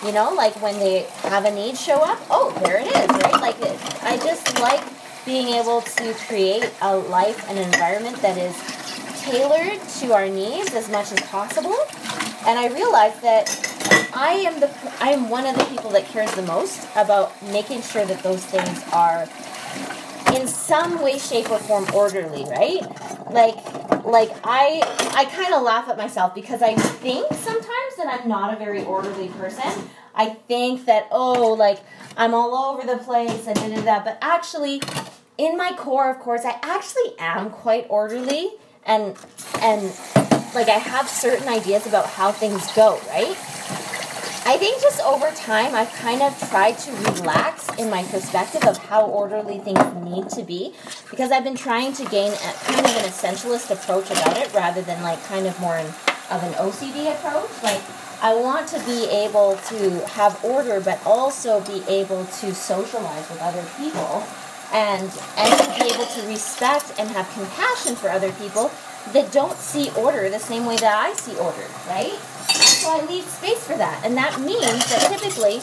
You 0.05 0.13
know, 0.13 0.33
like 0.35 0.61
when 0.63 0.79
they 0.79 1.03
have 1.23 1.45
a 1.45 1.51
need 1.51 1.77
show 1.77 1.97
up, 1.97 2.19
oh, 2.31 2.53
there 2.65 2.81
it 2.81 2.87
is, 2.87 3.09
right? 3.23 3.41
Like, 3.41 3.57
I 4.03 4.17
just 4.17 4.59
like 4.61 4.83
being 5.25 5.49
able 5.49 5.83
to 5.83 6.15
create 6.27 6.71
a 6.81 6.97
life 6.97 7.49
and 7.49 7.59
environment 7.59 8.17
that 8.23 8.39
is 8.39 8.57
tailored 9.23 9.81
to 10.01 10.13
our 10.15 10.29
needs 10.29 10.75
as 10.75 10.91
much 10.91 11.13
as 11.13 11.21
possible. 11.23 11.77
And 12.47 12.59
I 12.59 12.69
realized 12.69 13.21
that 13.23 13.49
I 14.15 14.33
am 14.33 14.61
the 14.61 14.71
I 15.01 15.11
am 15.11 15.29
one 15.29 15.47
of 15.47 15.57
the 15.57 15.65
people 15.67 15.91
that 15.91 16.07
cares 16.07 16.33
the 16.33 16.43
most 16.43 16.89
about 16.97 17.31
making 17.43 17.83
sure 17.83 18.05
that 18.07 18.23
those 18.23 18.45
things 18.45 18.83
are 18.93 19.29
in 20.35 20.49
some 20.49 21.03
way, 21.03 21.19
shape, 21.19 21.51
or 21.51 21.59
form 21.59 21.87
orderly, 21.95 22.45
right? 22.45 22.81
Like 23.31 23.57
like 24.11 24.31
I 24.45 24.83
I 25.15 25.25
kind 25.27 25.55
of 25.55 25.63
laugh 25.63 25.89
at 25.89 25.97
myself 25.97 26.35
because 26.35 26.63
I 26.63 26.75
think 26.75 27.33
sometimes 27.33 27.97
that 27.97 28.21
I'm 28.21 28.29
not 28.29 28.53
a 28.53 28.57
very 28.57 28.85
orderly 28.85 29.29
person. 29.29 29.89
I 30.15 30.31
think 30.31 30.87
that 30.87 31.09
oh 31.11 31.55
like 31.55 31.79
I'm 32.17 32.35
all 32.35 32.55
over 32.55 32.87
the 32.87 32.99
place 32.99 33.47
and 33.47 33.57
da 33.57 33.69
da 33.69 33.81
da, 33.83 34.05
but 34.05 34.19
actually 34.21 34.83
in 35.39 35.57
my 35.57 35.73
core, 35.75 36.11
of 36.11 36.19
course, 36.19 36.45
I 36.45 36.59
actually 36.63 37.15
am 37.19 37.51
quite 37.51 37.87
orderly 37.89 38.51
and 38.85 39.17
and 39.61 39.83
like 40.55 40.69
I 40.69 40.79
have 40.79 41.09
certain 41.09 41.49
ideas 41.49 41.87
about 41.87 42.07
how 42.07 42.31
things 42.31 42.71
go, 42.73 43.01
right? 43.09 43.37
I 44.47 44.57
think 44.57 44.81
just 44.81 45.01
over 45.03 45.31
time, 45.33 45.75
I've 45.75 45.93
kind 45.93 46.23
of 46.23 46.37
tried 46.49 46.79
to 46.79 46.93
relax 46.93 47.69
in 47.79 47.91
my 47.91 48.03
perspective 48.05 48.65
of 48.65 48.79
how 48.79 49.07
orderly 49.07 49.59
things 49.59 49.79
need 50.03 50.31
to 50.31 50.43
be 50.43 50.75
because 51.11 51.31
I've 51.31 51.45
been 51.45 51.57
trying 51.57 51.93
to 51.93 52.05
gain 52.07 52.33
a, 52.33 52.53
kind 52.65 52.87
of 52.87 52.97
an 52.97 53.05
essentialist 53.05 53.71
approach 53.71 54.11
about 54.11 54.39
it 54.39 54.53
rather 54.55 54.81
than 54.83 55.03
like 55.03 55.23
kind 55.25 55.47
of 55.47 55.61
more 55.61 55.77
of 55.77 56.43
an 56.43 56.53
OCD 56.55 57.13
approach. 57.15 57.51
Like, 57.63 57.83
I 58.23 58.35
want 58.35 58.67
to 58.69 58.79
be 58.81 59.07
able 59.11 59.57
to 59.69 60.07
have 60.09 60.43
order, 60.45 60.81
but 60.81 61.01
also 61.05 61.61
be 61.61 61.83
able 61.87 62.25
to 62.25 62.55
socialize 62.55 63.29
with 63.29 63.41
other 63.41 63.65
people 63.77 64.25
and 64.73 65.11
and 65.37 65.61
to 65.61 65.85
be 65.85 65.93
able 65.93 66.07
to 66.07 66.27
respect 66.29 66.95
and 66.99 67.09
have 67.11 67.29
compassion 67.33 67.97
for 67.97 68.09
other 68.09 68.33
people 68.33 68.71
that 69.13 69.33
don't 69.33 69.57
see 69.57 69.91
order 69.97 70.29
the 70.31 70.39
same 70.39 70.67
way 70.67 70.77
that 70.77 70.95
I 70.95 71.13
see 71.15 71.37
order, 71.39 71.67
right? 71.89 72.19
So 72.71 72.89
I 72.89 73.05
leave 73.05 73.25
space 73.25 73.67
for 73.67 73.77
that. 73.77 74.07
And 74.07 74.17
that 74.17 74.41
means 74.41 74.63
that 74.63 75.11
typically 75.11 75.59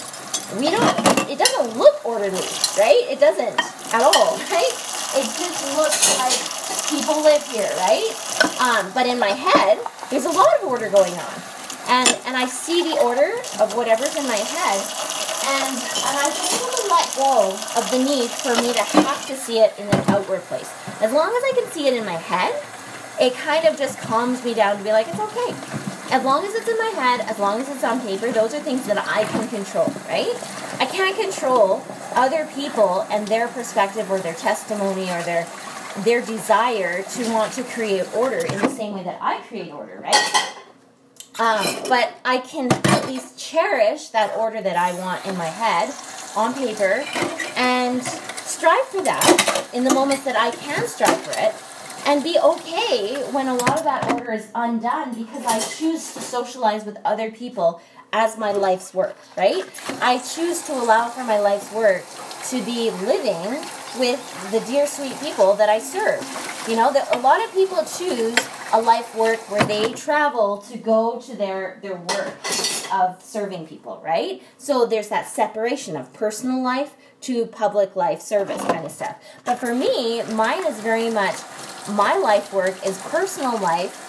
we 0.60 0.70
don't, 0.70 0.92
it 1.32 1.40
doesn't 1.40 1.80
look 1.80 2.04
orderly, 2.06 2.46
right? 2.76 3.04
It 3.08 3.20
doesn't 3.20 3.56
at 3.96 4.04
all, 4.04 4.38
right? 4.52 4.74
It 5.16 5.26
just 5.40 5.64
looks 5.80 6.04
like 6.20 6.36
people 6.92 7.24
live 7.24 7.42
here, 7.48 7.72
right? 7.80 8.06
Um, 8.60 8.92
but 8.94 9.08
in 9.08 9.18
my 9.18 9.32
head, 9.32 9.80
there's 10.12 10.26
a 10.26 10.32
lot 10.32 10.48
of 10.60 10.68
order 10.68 10.90
going 10.90 11.14
on. 11.14 11.36
And, 11.88 12.10
and 12.28 12.36
I 12.36 12.46
see 12.46 12.84
the 12.84 13.00
order 13.00 13.40
of 13.64 13.74
whatever's 13.76 14.16
in 14.20 14.28
my 14.28 14.36
head, 14.36 14.78
and, 15.48 15.74
and 15.74 16.16
I've 16.20 16.36
able 16.36 16.76
to 16.76 16.88
let 16.92 17.08
go 17.16 17.56
of 17.80 17.90
the 17.90 18.00
need 18.04 18.30
for 18.30 18.54
me 18.62 18.74
to 18.74 18.84
have 18.84 19.26
to 19.28 19.36
see 19.36 19.60
it 19.60 19.74
in 19.80 19.88
an 19.88 20.04
outward 20.12 20.42
place. 20.52 20.70
As 21.02 21.14
long 21.14 21.32
as 21.32 21.44
I 21.44 21.54
can 21.56 21.72
see 21.72 21.88
it 21.88 21.94
in 21.94 22.06
my 22.06 22.20
head, 22.20 22.54
it 23.20 23.34
kind 23.36 23.66
of 23.66 23.78
just 23.78 23.98
calms 24.00 24.44
me 24.44 24.54
down 24.54 24.78
to 24.78 24.84
be 24.84 24.92
like, 24.92 25.08
it's 25.08 25.20
okay 25.20 25.97
as 26.12 26.24
long 26.24 26.46
as 26.46 26.54
it's 26.56 26.68
in 26.68 26.78
my 26.78 26.90
head, 26.90 27.22
as 27.22 27.40
long 27.40 27.60
as 27.60 27.70
it's 27.70 27.84
on 27.84 28.00
paper, 28.02 28.32
those 28.32 28.54
are 28.54 28.60
things 28.60 28.86
that 28.88 28.98
I 28.98 29.26
can 29.26 29.48
control, 29.48 29.92
right? 30.08 30.34
I 30.80 30.86
can't 30.86 31.16
control 31.20 31.84
other 32.16 32.48
people 32.56 33.02
and 33.12 33.28
their 33.28 33.48
perspective 33.48 34.10
or 34.10 34.20
their 34.20 34.34
testimony 34.34 35.10
or 35.10 35.22
their 35.24 35.48
their 36.04 36.22
desire 36.22 37.02
to 37.02 37.32
want 37.32 37.52
to 37.54 37.64
create 37.64 38.06
order 38.16 38.38
in 38.38 38.60
the 38.60 38.70
same 38.70 38.94
way 38.94 39.04
that 39.04 39.18
I 39.20 39.40
create 39.42 39.72
order, 39.72 40.00
right? 40.00 40.54
Um, 41.40 41.66
but 41.90 42.14
I 42.24 42.38
can 42.38 42.72
at 42.72 43.08
least 43.08 43.38
cherish 43.38 44.10
that 44.10 44.36
order 44.38 44.62
that 44.62 44.76
I 44.76 44.94
want 45.00 45.26
in 45.26 45.36
my 45.38 45.46
head 45.46 45.92
on 46.36 46.54
paper 46.54 47.04
and 47.56 48.04
strive 48.04 48.86
for 48.86 49.02
that 49.02 49.70
in 49.74 49.84
the 49.84 49.94
moments 49.94 50.24
that 50.26 50.36
I 50.36 50.52
can 50.52 50.88
strive 50.88 51.20
for 51.22 51.32
it 51.32 51.54
and 52.08 52.24
be 52.24 52.40
okay 52.42 53.22
when 53.32 53.48
a 53.48 53.54
lot 53.54 53.78
of 53.78 53.84
that 53.84 54.10
order 54.12 54.32
is 54.32 54.48
undone 54.56 55.14
because 55.14 55.46
I 55.46 55.60
choose 55.60 56.14
to 56.14 56.22
socialize 56.22 56.86
with 56.86 56.98
other 57.04 57.30
people 57.32 57.82
as 58.14 58.38
my 58.38 58.54
life's 58.54 58.94
work, 58.94 59.18
right? 59.36 59.66
I 60.02 60.18
choose 60.20 60.66
to 60.68 60.72
allow 60.72 61.10
for 61.10 61.26
my 61.26 61.40
life's 61.40 61.72
work 61.74 62.06
to 62.46 62.64
be 62.64 62.90
living 62.92 63.62
with 64.00 64.52
the 64.52 64.62
dear 64.62 64.88
sweet 64.88 65.20
people 65.20 65.54
that 65.56 65.68
I 65.68 65.80
serve. 65.80 66.24
You 66.70 66.78
know, 66.78 66.94
that 66.94 67.14
a 67.14 67.20
lot 67.20 67.44
of 67.44 67.52
people 67.54 67.84
choose 67.84 68.38
a 68.72 68.82
life 68.82 69.14
work 69.14 69.40
where 69.52 69.66
they 69.66 69.92
travel 69.92 70.60
to 70.70 70.78
go 70.78 71.20
to 71.20 71.36
their 71.36 71.80
their 71.82 71.96
work 71.96 72.34
of 72.94 73.22
serving 73.22 73.68
people, 73.68 74.02
right? 74.04 74.42
So 74.58 74.86
there's 74.86 75.10
that 75.10 75.28
separation 75.28 75.98
of 75.98 76.14
personal 76.14 76.64
life 76.64 76.96
to 77.22 77.48
public 77.48 77.98
life 77.98 78.22
service 78.22 78.62
kind 78.64 78.86
of 78.86 78.92
stuff. 78.92 79.22
But 79.44 79.56
for 79.56 79.76
me, 79.76 80.24
mine 80.24 80.66
is 80.66 80.80
very 80.80 81.10
much 81.10 81.36
my 81.90 82.18
life 82.18 82.54
work 82.54 82.86
is 82.86 82.98
personal 83.04 83.58
life 83.60 84.04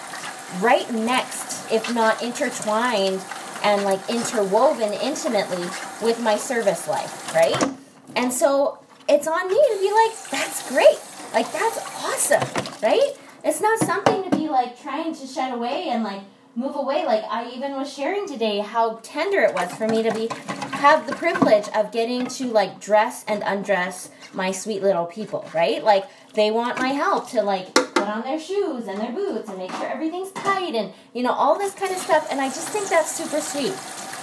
right 0.61 0.91
next, 0.91 1.71
if 1.71 1.93
not 1.93 2.21
intertwined 2.21 3.21
and 3.63 3.83
like 3.83 3.99
interwoven 4.09 4.93
intimately 4.93 5.63
with 6.01 6.19
my 6.21 6.35
service 6.35 6.87
life, 6.87 7.33
right? 7.35 7.71
And 8.15 8.31
so 8.33 8.79
it's 9.07 9.27
on 9.27 9.47
me 9.47 9.55
to 9.55 9.79
be 9.79 9.91
like, 9.91 10.29
that's 10.29 10.67
great. 10.69 10.99
Like, 11.33 11.51
that's 11.51 11.77
awesome, 12.03 12.77
right? 12.81 13.17
It's 13.43 13.61
not 13.61 13.79
something 13.79 14.29
to 14.29 14.35
be 14.35 14.49
like 14.49 14.81
trying 14.81 15.13
to 15.13 15.27
shut 15.27 15.53
away 15.53 15.89
and 15.89 16.03
like 16.03 16.21
move 16.55 16.75
away. 16.75 17.05
Like, 17.05 17.23
I 17.29 17.49
even 17.49 17.73
was 17.73 17.91
sharing 17.91 18.27
today 18.27 18.59
how 18.59 18.99
tender 19.03 19.39
it 19.41 19.53
was 19.53 19.73
for 19.73 19.87
me 19.87 20.03
to 20.03 20.13
be 20.13 20.29
have 20.71 21.07
the 21.07 21.15
privilege 21.15 21.67
of 21.75 21.91
getting 21.91 22.25
to 22.25 22.45
like 22.47 22.79
dress 22.79 23.25
and 23.27 23.43
undress 23.45 24.09
my 24.33 24.51
sweet 24.51 24.81
little 24.81 25.05
people, 25.05 25.47
right? 25.53 25.83
Like, 25.83 26.05
they 26.33 26.51
want 26.51 26.77
my 26.79 26.89
help 26.89 27.29
to 27.31 27.41
like 27.41 27.73
put 27.73 28.07
on 28.07 28.23
their 28.23 28.39
shoes 28.39 28.87
and 28.87 28.99
their 28.99 29.11
boots 29.11 29.49
and 29.49 29.57
make 29.57 29.71
sure 29.71 29.87
everything's 29.87 30.31
tight 30.31 30.75
and 30.75 30.93
you 31.13 31.23
know 31.23 31.31
all 31.31 31.57
this 31.57 31.73
kind 31.73 31.91
of 31.91 31.97
stuff. 31.97 32.27
And 32.31 32.39
i 32.39 32.47
just 32.47 32.69
think 32.69 32.89
that's 32.89 33.15
super 33.15 33.41
sweet. 33.41 33.75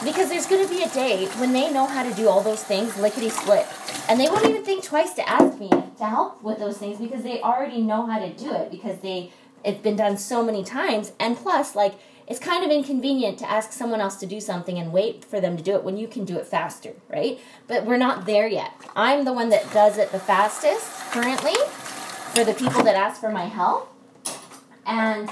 Because 0.04 0.28
there's 0.28 0.46
going 0.46 0.66
to 0.66 0.72
be 0.72 0.82
a 0.82 0.88
day 0.90 1.26
when 1.38 1.54
they 1.54 1.72
know 1.72 1.86
how 1.86 2.02
to 2.02 2.14
do 2.14 2.28
all 2.28 2.42
those 2.42 2.62
things 2.62 2.98
lickety 2.98 3.30
split. 3.30 3.66
And 4.10 4.20
they 4.20 4.26
won't 4.28 4.44
even 4.44 4.62
think 4.62 4.84
twice 4.84 5.14
to 5.14 5.26
ask 5.26 5.58
me 5.58 5.70
to 5.70 6.04
help 6.04 6.42
with 6.42 6.58
those 6.58 6.76
things 6.76 6.98
because 6.98 7.22
they 7.22 7.40
already 7.40 7.80
know 7.80 8.04
how 8.04 8.18
to 8.18 8.30
do 8.30 8.52
it 8.52 8.70
because 8.70 8.98
they 8.98 9.32
it's 9.64 9.80
been 9.80 9.96
done 9.96 10.16
so 10.18 10.44
many 10.44 10.62
times. 10.62 11.12
And 11.18 11.36
plus 11.36 11.74
like 11.74 11.94
it's 12.26 12.40
kind 12.40 12.64
of 12.64 12.70
inconvenient 12.70 13.38
to 13.38 13.50
ask 13.50 13.72
someone 13.72 14.00
else 14.00 14.16
to 14.16 14.26
do 14.26 14.40
something 14.40 14.78
and 14.78 14.92
wait 14.92 15.24
for 15.24 15.40
them 15.40 15.56
to 15.56 15.62
do 15.62 15.74
it 15.74 15.84
when 15.84 15.96
you 15.96 16.08
can 16.08 16.24
do 16.24 16.36
it 16.36 16.46
faster 16.46 16.92
right? 17.08 17.38
But 17.66 17.86
we're 17.86 17.96
not 17.96 18.26
there 18.26 18.48
yet. 18.48 18.72
I'm 18.94 19.24
the 19.24 19.32
one 19.32 19.48
that 19.50 19.72
does 19.72 19.96
it 19.98 20.12
the 20.12 20.18
fastest 20.18 20.90
currently 21.10 21.54
for 22.37 22.44
the 22.44 22.53
people 22.53 22.83
that 22.85 22.94
ask 22.94 23.18
for 23.18 23.31
my 23.31 23.46
help 23.46 23.90
and 24.85 25.31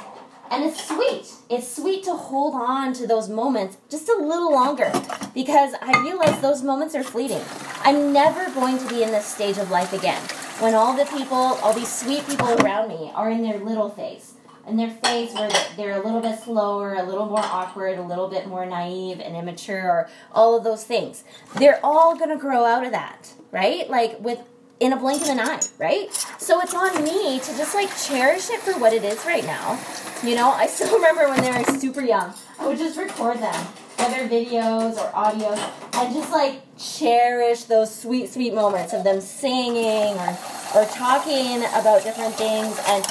and 0.50 0.64
it's 0.64 0.82
sweet. 0.88 1.26
It's 1.50 1.76
sweet 1.76 2.02
to 2.04 2.14
hold 2.14 2.54
on 2.54 2.94
to 2.94 3.06
those 3.06 3.28
moments 3.28 3.76
just 3.90 4.08
a 4.08 4.14
little 4.14 4.50
longer 4.50 4.90
because 5.34 5.74
I 5.82 6.00
realize 6.02 6.40
those 6.40 6.62
moments 6.62 6.94
are 6.94 7.02
fleeting. 7.02 7.42
I'm 7.82 8.10
never 8.14 8.50
going 8.54 8.78
to 8.78 8.88
be 8.88 9.02
in 9.02 9.10
this 9.10 9.26
stage 9.26 9.58
of 9.58 9.70
life 9.70 9.92
again 9.92 10.22
when 10.60 10.74
all 10.74 10.96
the 10.96 11.04
people, 11.04 11.36
all 11.36 11.74
these 11.74 11.92
sweet 11.92 12.26
people 12.26 12.48
around 12.62 12.88
me 12.88 13.12
are 13.14 13.30
in 13.30 13.42
their 13.42 13.58
little 13.58 13.90
phase. 13.90 14.34
In 14.66 14.78
their 14.78 14.90
phase 14.90 15.34
where 15.34 15.50
they're 15.76 16.00
a 16.00 16.04
little 16.04 16.22
bit 16.22 16.38
slower, 16.38 16.94
a 16.94 17.02
little 17.02 17.26
more 17.26 17.44
awkward, 17.44 17.98
a 17.98 18.02
little 18.02 18.28
bit 18.28 18.46
more 18.46 18.64
naive 18.64 19.20
and 19.20 19.36
immature, 19.36 19.82
or 19.82 20.08
all 20.32 20.56
of 20.56 20.64
those 20.64 20.84
things. 20.84 21.22
They're 21.56 21.80
all 21.84 22.16
gonna 22.16 22.38
grow 22.38 22.64
out 22.64 22.86
of 22.86 22.92
that, 22.92 23.34
right? 23.52 23.90
Like 23.90 24.20
with 24.20 24.40
in 24.80 24.92
a 24.92 24.96
blink 24.96 25.22
of 25.22 25.28
an 25.28 25.40
eye, 25.40 25.60
right? 25.78 26.12
So 26.38 26.60
it's 26.60 26.74
on 26.74 27.02
me 27.04 27.38
to 27.38 27.56
just 27.56 27.74
like 27.74 27.88
cherish 27.96 28.50
it 28.50 28.60
for 28.60 28.78
what 28.78 28.92
it 28.92 29.04
is 29.04 29.24
right 29.24 29.44
now. 29.44 29.78
You 30.22 30.34
know, 30.34 30.50
I 30.50 30.66
still 30.66 30.94
remember 30.94 31.28
when 31.28 31.40
they 31.42 31.50
were 31.50 31.78
super 31.78 32.02
young, 32.02 32.34
I 32.58 32.66
would 32.66 32.78
just 32.78 32.98
record 32.98 33.38
them, 33.38 33.64
whether 33.96 34.28
videos 34.28 34.94
or 34.94 35.10
audios, 35.12 35.58
and 35.94 36.14
just 36.14 36.30
like 36.32 36.62
cherish 36.76 37.64
those 37.64 37.94
sweet, 37.94 38.30
sweet 38.30 38.54
moments 38.54 38.92
of 38.92 39.04
them 39.04 39.20
singing 39.20 40.16
or, 40.18 40.38
or 40.74 40.84
talking 40.86 41.58
about 41.58 42.02
different 42.02 42.34
things 42.34 42.78
and 42.88 43.04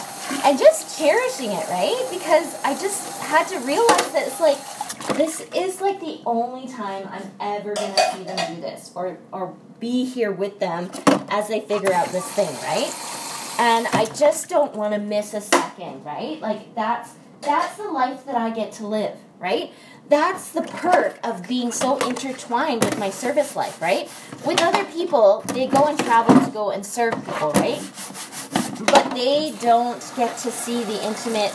and 0.44 0.58
just 0.58 0.98
cherishing 0.98 1.52
it, 1.52 1.68
right? 1.70 2.08
Because 2.12 2.56
I 2.64 2.74
just 2.74 3.22
had 3.22 3.48
to 3.50 3.60
realize 3.60 4.12
that 4.12 4.28
it's 4.28 4.40
like 4.40 4.58
this 5.18 5.42
is 5.54 5.82
like 5.82 6.00
the 6.00 6.22
only 6.26 6.68
time 6.68 7.08
I'm 7.12 7.32
ever 7.40 7.74
gonna 7.74 7.98
see 8.14 8.24
them 8.24 8.56
do 8.56 8.62
this 8.62 8.92
or 8.96 9.18
or 9.32 9.56
be 9.80 10.06
here 10.06 10.32
with 10.32 10.60
them 10.60 10.90
as 11.30 11.48
they 11.48 11.60
figure 11.60 11.94
out 11.94 12.08
this 12.10 12.26
thing, 12.32 12.54
right? 12.64 12.92
And 13.60 13.88
I 13.88 14.06
just 14.06 14.50
don't 14.50 14.74
want 14.76 14.94
to 14.94 15.00
miss 15.00 15.34
a 15.34 15.42
second, 15.42 16.04
right? 16.06 16.40
Like 16.40 16.74
that's 16.76 17.16
that's 17.42 17.78
the 17.78 17.90
life 17.92 18.26
that 18.26 18.36
I 18.36 18.50
get 18.52 18.72
to 18.74 18.88
live, 18.88 19.18
right? 19.40 19.72
That's 20.10 20.52
the 20.52 20.62
perk 20.62 21.20
of 21.24 21.48
being 21.48 21.72
so 21.72 21.98
intertwined 22.08 22.84
with 22.84 22.98
my 22.98 23.10
service 23.10 23.56
life, 23.56 23.82
right? 23.82 24.10
With 24.46 24.62
other 24.62 24.86
people, 24.86 25.44
they 25.48 25.68
go 25.68 25.86
and 25.86 25.98
travel 26.00 26.40
to 26.46 26.52
go 26.52 26.72
and 26.72 26.86
serve 26.86 27.14
people, 27.26 27.52
right? 27.52 27.82
But 28.86 29.14
they 29.14 29.54
don't 29.62 30.02
get 30.16 30.38
to 30.40 30.52
see 30.52 30.84
the 30.84 31.06
intimate 31.06 31.54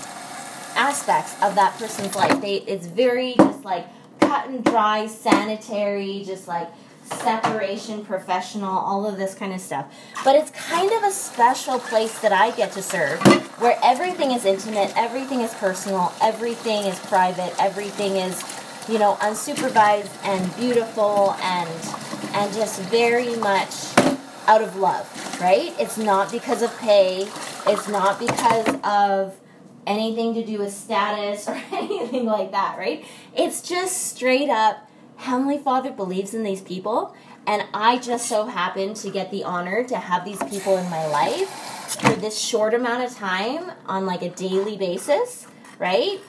aspects 0.74 1.34
of 1.42 1.54
that 1.56 1.76
person's 1.78 2.14
life. 2.14 2.40
They 2.40 2.56
it's 2.56 2.86
very 2.86 3.34
just 3.36 3.64
like 3.64 3.86
cut 4.20 4.48
and 4.48 4.64
dry, 4.64 5.06
sanitary, 5.06 6.22
just 6.24 6.48
like 6.48 6.68
separation, 7.04 8.04
professional, 8.04 8.70
all 8.78 9.06
of 9.06 9.16
this 9.16 9.34
kind 9.34 9.52
of 9.52 9.60
stuff. 9.60 9.86
But 10.24 10.36
it's 10.36 10.50
kind 10.50 10.90
of 10.92 11.02
a 11.02 11.10
special 11.10 11.78
place 11.78 12.18
that 12.20 12.32
I 12.32 12.50
get 12.52 12.72
to 12.72 12.82
serve 12.82 13.20
where 13.60 13.78
everything 13.82 14.32
is 14.32 14.44
intimate, 14.44 14.92
everything 14.96 15.40
is 15.40 15.52
personal, 15.54 16.12
everything 16.22 16.84
is 16.84 16.98
private, 17.00 17.54
everything 17.58 18.16
is, 18.16 18.42
you 18.88 18.98
know, 18.98 19.16
unsupervised 19.20 20.16
and 20.24 20.54
beautiful 20.56 21.34
and 21.42 21.68
and 22.34 22.52
just 22.52 22.80
very 22.82 23.34
much 23.36 24.17
out 24.48 24.62
of 24.62 24.74
love, 24.76 25.06
right? 25.40 25.72
It's 25.78 25.98
not 25.98 26.32
because 26.32 26.62
of 26.62 26.76
pay, 26.78 27.28
it's 27.66 27.86
not 27.86 28.18
because 28.18 28.66
of 28.82 29.38
anything 29.86 30.34
to 30.34 30.44
do 30.44 30.58
with 30.58 30.72
status 30.72 31.46
or 31.48 31.60
anything 31.70 32.24
like 32.24 32.50
that, 32.52 32.78
right? 32.78 33.04
It's 33.36 33.60
just 33.60 34.08
straight 34.08 34.48
up 34.48 34.88
Heavenly 35.16 35.58
Father 35.58 35.90
believes 35.90 36.32
in 36.32 36.44
these 36.44 36.60
people, 36.60 37.14
and 37.46 37.64
I 37.74 37.98
just 37.98 38.28
so 38.28 38.46
happen 38.46 38.94
to 38.94 39.10
get 39.10 39.32
the 39.32 39.42
honor 39.42 39.82
to 39.84 39.96
have 39.96 40.24
these 40.24 40.40
people 40.44 40.76
in 40.76 40.88
my 40.88 41.06
life 41.08 41.48
for 42.00 42.12
this 42.12 42.38
short 42.38 42.72
amount 42.72 43.02
of 43.02 43.16
time 43.16 43.72
on 43.86 44.06
like 44.06 44.22
a 44.22 44.30
daily 44.30 44.76
basis, 44.76 45.48
right? 45.78 46.20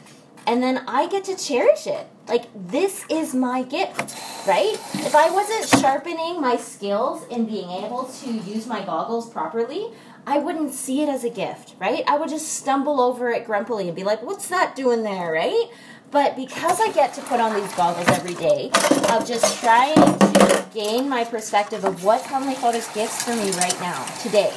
And 0.49 0.63
then 0.63 0.81
I 0.88 1.07
get 1.07 1.25
to 1.25 1.35
cherish 1.35 1.85
it. 1.85 2.07
Like, 2.27 2.45
this 2.55 3.05
is 3.07 3.35
my 3.35 3.62
gift, 3.62 4.17
right? 4.47 4.73
If 4.95 5.13
I 5.13 5.29
wasn't 5.29 5.79
sharpening 5.79 6.41
my 6.41 6.55
skills 6.55 7.23
in 7.27 7.45
being 7.45 7.69
able 7.69 8.05
to 8.05 8.31
use 8.31 8.65
my 8.65 8.83
goggles 8.83 9.29
properly, 9.29 9.89
I 10.25 10.39
wouldn't 10.39 10.73
see 10.73 11.03
it 11.03 11.07
as 11.07 11.23
a 11.23 11.29
gift, 11.29 11.75
right? 11.79 12.03
I 12.07 12.17
would 12.17 12.29
just 12.29 12.51
stumble 12.51 12.99
over 12.99 13.29
it 13.29 13.45
grumpily 13.45 13.89
and 13.89 13.95
be 13.95 14.03
like, 14.03 14.23
what's 14.23 14.47
that 14.47 14.75
doing 14.75 15.03
there, 15.03 15.31
right? 15.33 15.69
But 16.09 16.35
because 16.35 16.81
I 16.81 16.91
get 16.93 17.13
to 17.13 17.21
put 17.21 17.39
on 17.39 17.53
these 17.53 17.71
goggles 17.75 18.07
every 18.07 18.33
day 18.33 18.71
of 19.12 19.27
just 19.27 19.59
trying 19.59 19.93
to 19.93 20.65
gain 20.73 21.07
my 21.07 21.25
perspective 21.25 21.85
of 21.85 22.03
what 22.03 22.23
Heavenly 22.23 22.55
Father's 22.55 22.91
gifts 22.95 23.21
for 23.21 23.35
me 23.35 23.51
right 23.51 23.79
now, 23.81 24.03
today, 24.23 24.51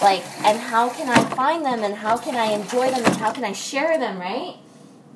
like, 0.00 0.24
and 0.46 0.58
how 0.58 0.88
can 0.88 1.10
I 1.10 1.22
find 1.34 1.66
them 1.66 1.84
and 1.84 1.94
how 1.94 2.16
can 2.16 2.34
I 2.34 2.52
enjoy 2.52 2.90
them 2.90 3.04
and 3.04 3.16
how 3.16 3.30
can 3.30 3.44
I 3.44 3.52
share 3.52 3.98
them, 3.98 4.18
right? 4.18 4.56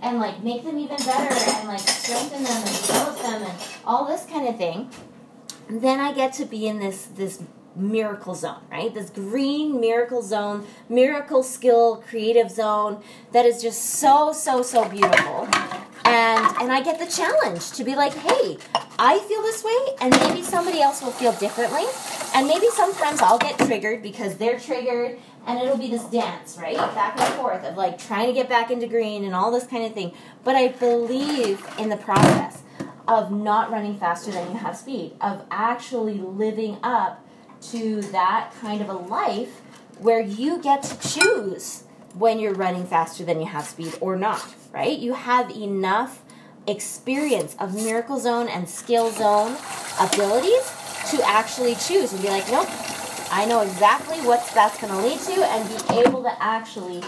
And 0.03 0.19
like 0.19 0.43
make 0.43 0.65
them 0.65 0.79
even 0.79 0.97
better 0.97 1.33
and 1.33 1.69
like 1.69 1.79
strengthen 1.79 2.43
them 2.43 2.57
and 2.57 2.67
develop 2.67 3.23
them 3.23 3.43
and 3.43 3.59
all 3.85 4.05
this 4.05 4.27
kind 4.27 4.49
of 4.49 4.57
thing. 4.57 4.91
Then 5.71 6.01
I 6.01 6.12
get 6.12 6.33
to 6.35 6.45
be 6.45 6.67
in 6.67 6.81
this 6.81 7.07
this 7.07 7.41
miracle 7.77 8.35
zone, 8.35 8.62
right? 8.71 8.93
This 8.93 9.11
green 9.11 9.81
miracle 9.81 10.23
zone, 10.23 10.67
miracle 10.88 11.43
skill 11.43 12.03
creative 12.09 12.51
zone 12.51 13.03
that 13.33 13.47
is 13.47 13.62
just 13.62 13.81
so 13.83 14.33
so 14.33 14.62
so 14.62 14.88
beautiful. 14.88 15.49
And 16.05 16.45
and 16.61 16.73
I 16.73 16.83
get 16.83 16.99
the 16.99 17.07
challenge 17.07 17.71
to 17.73 17.85
be 17.85 17.95
like, 17.95 18.12
"Hey, 18.12 18.59
I 18.99 19.19
feel 19.21 19.43
this 19.43 19.62
way 19.65 19.97
and 20.01 20.11
maybe 20.21 20.43
somebody 20.43 20.83
else 20.83 21.01
will 21.01 21.12
feel 21.12 21.33
differently." 21.33 21.85
And 22.35 22.47
maybe 22.47 22.67
sometimes 22.71 23.21
I'll 23.21 23.38
get 23.38 23.59
triggered 23.59 24.03
because 24.03 24.37
they're 24.37 24.59
triggered 24.59 25.19
and 25.46 25.61
it'll 25.61 25.78
be 25.78 25.90
this 25.90 26.05
dance, 26.05 26.57
right? 26.59 26.76
Back 26.76 27.18
and 27.20 27.35
forth 27.35 27.64
of 27.64 27.76
like 27.76 27.98
trying 27.98 28.26
to 28.26 28.33
get 28.33 28.48
back 28.48 28.70
into 28.70 28.87
green 28.87 29.24
and 29.24 29.35
all 29.35 29.50
this 29.50 29.66
kind 29.66 29.85
of 29.85 29.92
thing. 29.92 30.12
But 30.44 30.57
I 30.57 30.68
believe 30.68 31.66
in 31.78 31.88
the 31.88 31.96
process 31.96 32.62
of 33.09 33.33
not 33.33 33.70
running 33.70 33.98
faster 33.98 34.31
than 34.31 34.52
you 34.52 34.59
have 34.59 34.76
speed, 34.76 35.16
of 35.20 35.44
actually 35.50 36.18
living 36.18 36.78
up 36.83 37.24
to 37.61 38.00
that 38.02 38.52
kind 38.61 38.81
of 38.81 38.88
a 38.88 38.94
life 38.94 39.61
where 39.98 40.20
you 40.20 40.61
get 40.61 40.83
to 40.83 41.09
choose 41.09 41.85
when 42.14 42.38
you're 42.38 42.55
running 42.55 42.87
faster 42.87 43.24
than 43.24 43.40
you 43.40 43.46
have 43.46 43.64
speed 43.64 43.94
or 44.00 44.16
not, 44.16 44.55
right? 44.72 44.98
You 44.98 45.14
have 45.14 45.50
enough 45.50 46.22
experience 46.66 47.57
of 47.59 47.74
miracle 47.74 48.18
zone 48.18 48.48
and 48.48 48.68
skill 48.68 49.11
zone 49.11 49.57
abilities 50.00 50.72
to 51.11 51.22
actually 51.24 51.74
choose 51.74 52.12
and 52.12 52.22
be 52.22 52.28
like, 52.28 52.48
nope, 52.50 52.68
I 53.35 53.47
know 53.47 53.62
exactly 53.62 54.18
what 54.27 54.47
that's 54.55 54.79
going 54.79 54.92
to 54.92 54.99
lead 54.99 55.18
to 55.18 55.42
and 55.42 55.66
be 55.88 56.01
able 56.01 56.23
to 56.23 56.42
actually 56.42 57.03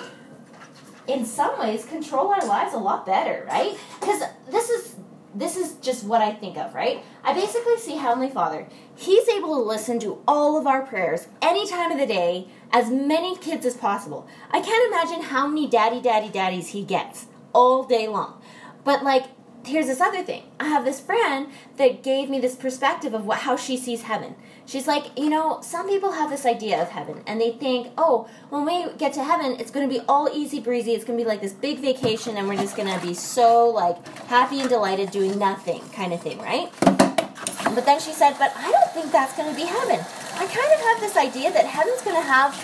in 1.07 1.27
some 1.27 1.61
ways 1.61 1.85
control 1.85 2.33
our 2.33 2.47
lives 2.47 2.73
a 2.73 2.79
lot 2.79 3.05
better, 3.05 3.45
right? 3.47 3.77
Because 4.01 4.23
this 4.51 4.71
is 4.71 4.97
this 5.35 5.59
is 5.59 5.75
just 5.83 6.05
what 6.05 6.23
I 6.23 6.33
think 6.33 6.57
of, 6.57 6.75
right? 6.75 7.05
I 7.23 7.35
basically 7.35 7.77
see 7.77 7.97
Heavenly 7.97 8.31
Father. 8.31 8.67
He's 8.97 9.29
able 9.29 9.57
to 9.57 9.61
listen 9.61 9.99
to 10.01 10.23
all 10.27 10.57
of 10.57 10.67
our 10.67 10.87
prayers 10.87 11.27
any 11.43 11.69
time 11.69 11.93
of 11.93 11.99
the 11.99 12.07
day, 12.07 12.49
as 12.73 12.89
many 12.89 13.37
kids 13.37 13.67
as 13.67 13.77
possible. 13.77 14.27
I 14.51 14.63
can't 14.63 14.93
imagine 14.93 15.25
how 15.25 15.47
many 15.47 15.69
daddy, 15.69 16.01
daddy, 16.01 16.31
daddies 16.31 16.69
he 16.69 16.85
gets 16.85 17.27
all 17.53 17.83
day 17.83 18.09
long. 18.09 18.41
But 18.83 19.05
like 19.05 19.25
here's 19.67 19.87
this 19.87 20.01
other 20.01 20.23
thing. 20.23 20.45
I 20.61 20.69
have 20.69 20.85
this 20.85 21.01
friend 21.01 21.49
that 21.77 22.03
gave 22.03 22.31
me 22.31 22.41
this 22.41 22.55
perspective 22.55 23.15
of 23.15 23.27
what 23.27 23.41
how 23.41 23.57
she 23.57 23.77
sees 23.77 24.03
heaven. 24.03 24.37
She's 24.67 24.87
like, 24.87 25.19
you 25.19 25.29
know, 25.29 25.61
some 25.61 25.89
people 25.89 26.13
have 26.13 26.31
this 26.31 26.47
idea 26.47 26.81
of 26.81 26.89
heaven 26.89 27.23
and 27.27 27.41
they 27.41 27.53
think, 27.53 27.93
oh, 27.99 28.29
when 28.49 28.65
we 28.65 28.91
get 28.97 29.13
to 29.15 29.23
heaven, 29.23 29.57
it's 29.61 29.71
going 29.71 29.87
to 29.89 29.95
be 29.95 30.01
all 30.09 30.29
easy 30.33 30.59
breezy. 30.59 30.93
It's 30.93 31.05
going 31.05 31.19
to 31.19 31.25
be 31.25 31.29
like 31.29 31.43
this 31.43 31.53
big 31.53 31.81
vacation 31.81 32.39
and 32.39 32.49
we're 32.49 32.57
just 32.57 32.75
going 32.75 32.93
to 32.93 33.07
be 33.07 33.13
so 33.13 33.69
like 33.69 34.07
happy 34.27 34.61
and 34.61 34.69
delighted 34.69 35.11
doing 35.11 35.39
nothing 35.39 35.83
kind 35.91 36.15
of 36.15 36.23
thing, 36.23 36.39
right? 36.39 36.73
But 36.81 37.85
then 37.85 38.01
she 38.01 38.13
said, 38.13 38.37
but 38.39 38.53
I 38.57 38.71
don't 38.71 38.91
think 38.93 39.13
that's 39.13 39.37
going 39.37 39.51
to 39.51 39.57
be 39.57 39.67
heaven. 39.67 40.01
I 40.35 40.47
kind 40.47 40.73
of 40.73 40.81
have 40.81 41.01
this 41.01 41.17
idea 41.17 41.53
that 41.53 41.67
heaven's 41.67 42.01
going 42.03 42.17
to 42.17 42.23
have 42.23 42.55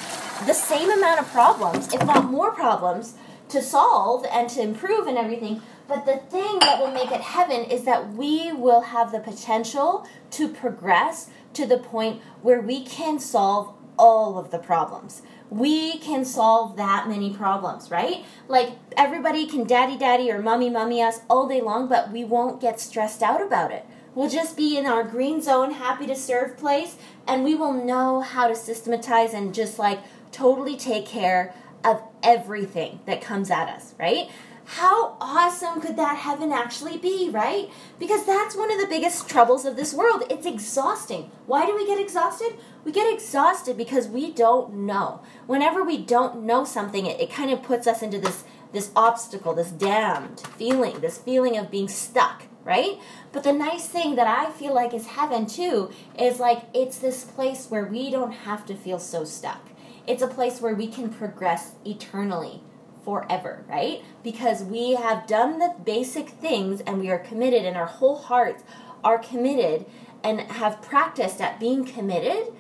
the 0.47 0.55
same 0.55 0.91
amount 0.91 1.21
of 1.21 1.29
problems, 1.29 1.93
if 1.93 2.05
not 2.07 2.31
more 2.31 2.53
problems, 2.53 3.15
to 3.51 3.61
solve 3.61 4.25
and 4.31 4.49
to 4.51 4.63
improve 4.63 5.07
and 5.07 5.19
everything. 5.19 5.61
But 5.89 6.07
the 6.07 6.19
thing 6.31 6.61
that 6.61 6.79
will 6.79 6.93
make 6.93 7.11
it 7.11 7.21
heaven 7.21 7.65
is 7.65 7.85
that 7.85 8.13
we 8.15 8.53
will 8.53 8.81
have 8.81 9.11
the 9.11 9.19
potential 9.19 10.07
to 10.33 10.49
progress 10.49 11.29
to 11.55 11.67
the 11.67 11.79
point 11.79 12.23
where 12.43 12.61
we 12.61 12.85
can 12.85 13.19
solve 13.19 13.75
all 13.99 14.39
of 14.39 14.51
the 14.51 14.59
problems. 14.59 15.23
We 15.51 15.99
can 15.99 16.25
solve 16.25 16.77
that 16.77 17.09
many 17.09 17.35
problems, 17.35 17.91
right? 17.91 18.25
Like 18.49 18.71
everybody 18.97 19.47
can 19.47 19.65
daddy 19.65 19.99
daddy 19.99 20.31
or 20.31 20.41
mummy 20.41 20.71
mummy 20.71 21.03
us 21.03 21.21
all 21.29 21.49
day 21.49 21.61
long, 21.61 21.89
but 21.89 22.11
we 22.11 22.25
won't 22.25 22.61
get 22.61 22.81
stressed 22.81 23.23
out 23.23 23.43
about 23.43 23.73
it. 23.73 23.85
We'll 24.15 24.31
just 24.31 24.57
be 24.57 24.77
in 24.77 24.87
our 24.87 25.05
green 25.05 25.41
zone, 25.41 25.73
happy 25.73 26.07
to 26.07 26.17
serve 26.17 26.57
place, 26.57 26.97
and 27.27 27.45
we 27.45 27.55
will 27.55 27.73
know 27.73 28.21
how 28.21 28.49
to 28.49 28.57
systematize 28.57 29.35
and 29.35 29.55
just 29.55 29.79
like 29.79 30.01
totally 30.33 30.77
take 30.77 31.07
care 31.07 31.55
of 31.85 32.03
everything 32.23 33.01
that 33.07 33.21
comes 33.21 33.51
at 33.51 33.69
us, 33.69 33.95
right? 33.99 34.29
How 34.75 35.17
awesome 35.21 35.81
could 35.81 35.97
that 35.97 36.19
heaven 36.19 36.53
actually 36.53 36.97
be, 36.97 37.29
right? 37.29 37.69
Because 37.99 38.25
that's 38.25 38.55
one 38.55 38.71
of 38.71 38.79
the 38.79 38.87
biggest 38.87 39.29
troubles 39.29 39.65
of 39.65 39.75
this 39.75 39.93
world. 39.93 40.23
It's 40.31 40.47
exhausting. 40.47 41.33
Why 41.47 41.67
do 41.67 41.75
we 41.75 41.89
get 41.89 41.99
exhausted? 41.99 42.55
We 42.85 42.93
get 42.93 43.13
exhausted 43.13 43.77
because 43.77 44.07
we 44.07 44.31
don't 44.31 44.73
know. 44.87 45.23
Whenever 45.49 45.83
we 45.83 45.99
don't 45.99 46.45
know 46.45 46.65
something, 46.65 47.05
it, 47.05 47.21
it 47.21 47.33
kind 47.33 47.51
of 47.51 47.65
puts 47.65 47.89
us 47.89 48.01
into 48.01 48.21
this 48.21 48.45
this 48.73 48.93
obstacle, 48.95 49.55
this 49.55 49.73
damned 49.73 50.39
feeling, 50.57 51.01
this 51.01 51.19
feeling 51.19 51.59
of 51.59 51.73
being 51.73 51.89
stuck, 51.89 52.45
right? 52.63 52.97
But 53.33 53.43
the 53.43 53.53
nice 53.53 53.89
thing 53.89 54.15
that 54.15 54.29
I 54.29 54.53
feel 54.53 54.73
like 54.73 54.95
is 54.95 55.09
heaven 55.09 55.47
too 55.47 55.91
is 56.17 56.39
like 56.39 56.63
it's 56.73 56.99
this 56.99 57.25
place 57.25 57.67
where 57.69 57.87
we 57.87 58.09
don't 58.09 58.31
have 58.31 58.65
to 58.67 58.77
feel 58.77 59.01
so 59.01 59.25
stuck. 59.25 59.67
It's 60.07 60.23
a 60.23 60.29
place 60.29 60.61
where 60.61 60.77
we 60.77 60.87
can 60.87 61.09
progress 61.11 61.73
eternally 61.85 62.63
forever, 63.03 63.65
right? 63.69 64.03
Because 64.23 64.63
we 64.63 64.95
have 64.95 65.27
done 65.27 65.59
the 65.59 65.75
basic 65.85 66.31
things 66.31 66.81
and 66.83 67.01
we 67.01 67.11
are 67.11 67.19
committed 67.19 67.65
and 67.65 67.77
our 67.77 67.87
whole 67.87 68.17
hearts 68.17 68.63
are 69.03 69.19
committed 69.19 69.87
and 70.23 70.41
have 70.41 70.83
practiced 70.83 71.41
at 71.41 71.59
being 71.59 71.85
committed 71.85 72.53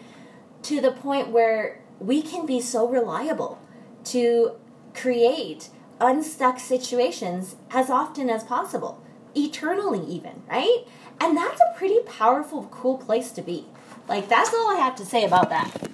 to 0.62 0.80
the 0.80 0.92
point 0.92 1.28
where 1.28 1.80
we 1.98 2.22
can 2.22 2.46
be 2.46 2.60
so 2.60 2.88
reliable 2.88 3.60
to 4.04 4.52
create 4.94 5.68
unstuck 6.00 6.58
situations 6.58 7.56
as 7.70 7.90
often 7.90 8.30
as 8.30 8.42
possible, 8.42 9.02
eternally, 9.34 10.04
even, 10.06 10.42
right? 10.48 10.84
And 11.20 11.36
that's 11.36 11.60
a 11.60 11.76
pretty 11.76 12.00
powerful, 12.00 12.66
cool 12.70 12.96
place 12.96 13.30
to 13.32 13.42
be. 13.42 13.66
Like, 14.08 14.28
that's 14.28 14.52
all 14.54 14.70
I 14.70 14.76
have 14.76 14.96
to 14.96 15.04
say 15.04 15.24
about 15.24 15.50
that. 15.50 15.88